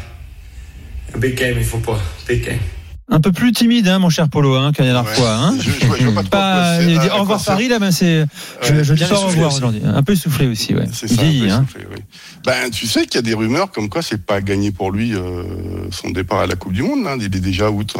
A 1.14 1.18
big 1.18 1.38
game 1.38 1.58
in 1.58 1.64
football. 1.64 2.00
Big 2.28 2.46
game. 2.46 2.62
Un 3.10 3.20
peu 3.20 3.34
plus 3.34 3.52
timide, 3.52 3.90
hein, 3.90 4.00
mon 4.00 4.10
cher 4.10 4.30
Polo, 4.30 4.56
hein, 4.56 4.72
qu'à 4.72 4.84
la 4.86 4.94
dernière 4.94 5.12
Ouais. 5.12 5.18
fois. 5.18 5.34
Hein. 5.36 5.54
Je- 5.60 5.64
je 5.70 6.04
je 6.06 6.30
pas 6.30 6.82
il 6.82 6.98
dit 6.98 7.08
au 7.14 7.20
revoir 7.22 7.44
Paris, 7.44 7.68
là, 7.68 7.78
ben 7.78 7.92
c'est. 7.92 8.26
Je, 8.62 8.74
Ouais, 8.74 8.84
je 8.86 8.94
dis 8.94 9.04
au 9.04 9.20
revoir 9.28 9.54
aujourd'hui. 9.54 9.82
Un 9.84 10.02
peu 10.02 10.16
soufflé 10.16 10.48
aussi, 10.48 10.74
ouais. 10.74 10.86
C'est 10.94 11.10
ça, 11.10 11.16
un 11.22 11.26
peu 11.26 11.52
hein. 11.52 11.66
essoufflé, 11.66 11.88
oui. 11.94 12.02
Ben, 12.46 12.70
tu 12.72 12.88
sais 12.88 13.02
qu'il 13.06 13.16
y 13.16 13.18
a 13.18 13.22
des 13.22 13.34
rumeurs 13.34 13.70
comme 13.72 13.90
quoi 13.90 14.02
c'est 14.02 14.24
pas 14.26 14.40
gagné 14.40 14.72
pour 14.72 14.92
lui 14.92 15.14
euh, 15.14 15.44
son 15.92 16.10
départ 16.12 16.40
à 16.40 16.48
la 16.48 16.56
Coupe 16.56 16.72
du 16.72 16.84
Monde. 16.84 17.06
Hein. 17.06 17.18
Il 17.20 17.26
est 17.26 17.30
déjà 17.42 17.70
out 17.70 17.94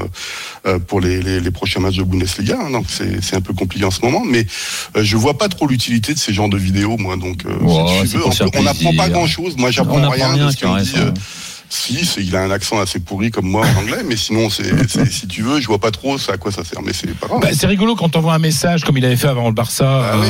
euh, 0.66 0.80
pour 0.80 1.02
les, 1.02 1.22
les, 1.22 1.42
les 1.42 1.52
prochains 1.52 1.82
matchs 1.82 1.98
de 1.98 2.04
Bundesliga. 2.04 2.58
Hein. 2.66 2.72
Donc 2.72 2.86
c'est 2.90 3.36
un 3.36 3.42
peu 3.42 3.54
compliqué 3.54 3.84
en 3.86 3.92
ce 3.92 4.00
moment. 4.02 4.24
Mais 4.26 4.48
euh, 4.96 5.04
je 5.04 5.18
vois 5.18 5.38
pas 5.38 5.50
trop 5.50 5.68
l'utilité 5.68 6.14
de 6.14 6.20
ces 6.20 6.32
genres 6.34 6.50
de 6.50 6.58
vidéos, 6.58 6.96
moi. 6.98 7.18
Donc 7.18 7.44
euh, 7.46 7.52
si 8.06 8.12
tu 8.12 8.18
veux, 8.18 8.24
on 8.26 8.30
n'apprend 8.30 8.62
pas 8.62 8.74
plaisir. 8.74 9.10
grand 9.10 9.28
chose. 9.28 9.58
Moi, 9.58 9.72
j'apprends 9.72 10.10
rien 10.10 10.38
de 10.38 10.50
ce 10.52 10.56
dit. 10.56 11.00
Euh, 11.72 12.04
si, 12.04 12.24
il 12.28 12.36
a 12.36 12.42
un 12.42 12.52
accent 12.52 12.80
assez 12.80 13.00
pourri 13.00 13.32
comme 13.32 13.48
moi 13.48 13.66
en 13.66 13.80
anglais, 13.80 14.04
mais 14.06 14.18
sinon, 14.18 14.50
c'est 14.50 14.88
c'est- 14.90 15.12
si 15.12 15.28
tu 15.28 15.42
veux, 15.42 15.60
je 15.62 15.68
vois 15.68 15.80
pas 15.80 15.92
trop 15.92 16.16
à 16.30 16.38
quoi 16.38 16.52
ça 16.52 16.64
sert. 16.64 16.82
Mais 16.82 16.94
c'est 16.94 17.14
pas 17.18 17.28
grave. 17.28 17.40
Bah, 17.42 17.50
c'est 17.54 17.68
rigolo 17.68 17.96
quand 17.96 18.16
on 18.16 18.20
voit 18.22 18.34
un 18.34 18.40
message 18.40 18.84
comme 18.84 18.98
il 18.98 19.06
avait 19.06 19.16
fait 19.16 19.28
avant 19.30 19.48
le 19.48 19.54
Barça 19.54 20.12
Ah 20.14 20.18
oui. 20.20 20.28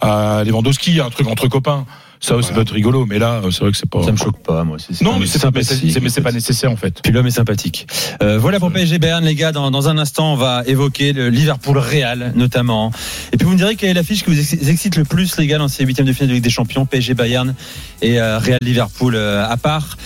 à, 0.00 0.42
Lewandowski, 0.44 1.00
un 1.00 1.10
truc 1.10 1.26
entre 1.28 1.46
copains. 1.48 1.84
Ça, 2.20 2.28
ça 2.28 2.34
Voilà. 2.40 2.54
peut 2.56 2.60
être 2.62 2.72
rigolo, 2.72 3.06
mais 3.06 3.18
là, 3.18 3.40
c'est 3.50 3.60
vrai 3.60 3.70
que 3.70 3.76
c'est 3.76 3.88
pas. 3.88 4.02
Ça 4.04 4.10
me 4.12 4.16
choque 4.16 4.38
pas, 4.42 4.64
moi. 4.64 4.76
C'est- 4.78 5.02
Non, 5.04 5.18
mais 5.18 5.26
c'est 5.26 5.38
pas, 5.40 5.50
c'est 5.62 6.08
c'est 6.08 6.20
pas 6.20 6.32
nécessaire 6.32 6.72
en 6.72 6.76
fait. 6.76 7.00
Puis 7.02 7.12
l'homme 7.12 7.26
est 7.26 7.30
sympathique. 7.30 7.86
Euh, 8.22 8.38
voilà 8.38 8.58
pour 8.58 8.72
PSG 8.72 8.98
Bayern, 8.98 9.24
les 9.24 9.34
gars. 9.36 9.52
Dans, 9.52 9.70
dans 9.70 9.88
un 9.88 9.98
instant, 9.98 10.32
on 10.32 10.36
va 10.36 10.62
évoquer 10.66 11.12
le 11.12 11.28
Liverpool 11.30 11.78
Real, 11.78 12.32
notamment. 12.34 12.90
Et 13.32 13.36
puis 13.36 13.44
vous 13.46 13.52
me 13.52 13.56
direz 13.56 13.76
quelle 13.76 13.90
est 13.90 13.94
l'affiche 13.94 14.24
qui 14.24 14.30
vous 14.30 14.38
ex- 14.40 14.68
excite 14.68 14.96
le 14.96 15.04
plus, 15.04 15.36
les 15.38 15.46
gars, 15.46 15.58
dans 15.58 15.68
ces 15.68 15.84
huitièmes 15.84 16.06
de 16.06 16.12
finale 16.12 16.28
de 16.30 16.34
Ligue 16.34 16.42
des 16.44 16.50
Champions, 16.50 16.86
PSG 16.86 17.14
Bayern 17.14 17.54
et 18.02 18.20
euh, 18.20 18.38
Real 18.38 18.58
Liverpool. 18.62 19.14
euh, 19.14 19.46
à 19.48 19.56
part, 19.56 19.96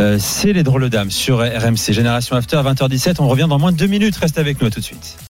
euh, 0.00 0.16
c'est 0.18 0.54
les 0.54 0.62
drôles 0.62 0.88
dames 0.88 1.10
sur 1.10 1.38
RMC 1.40 1.92
Génération 1.92 2.34
After 2.36 2.56
à 2.56 2.62
20h17. 2.62 3.16
On 3.18 3.28
revient 3.28 3.46
dans 3.48 3.58
moins 3.58 3.72
de 3.72 3.76
deux 3.76 3.86
minutes. 3.88 4.16
Reste 4.16 4.38
avec 4.38 4.60
nous 4.62 4.68
à 4.68 4.70
tout 4.70 4.80
de 4.80 4.84
suite. 4.84 5.18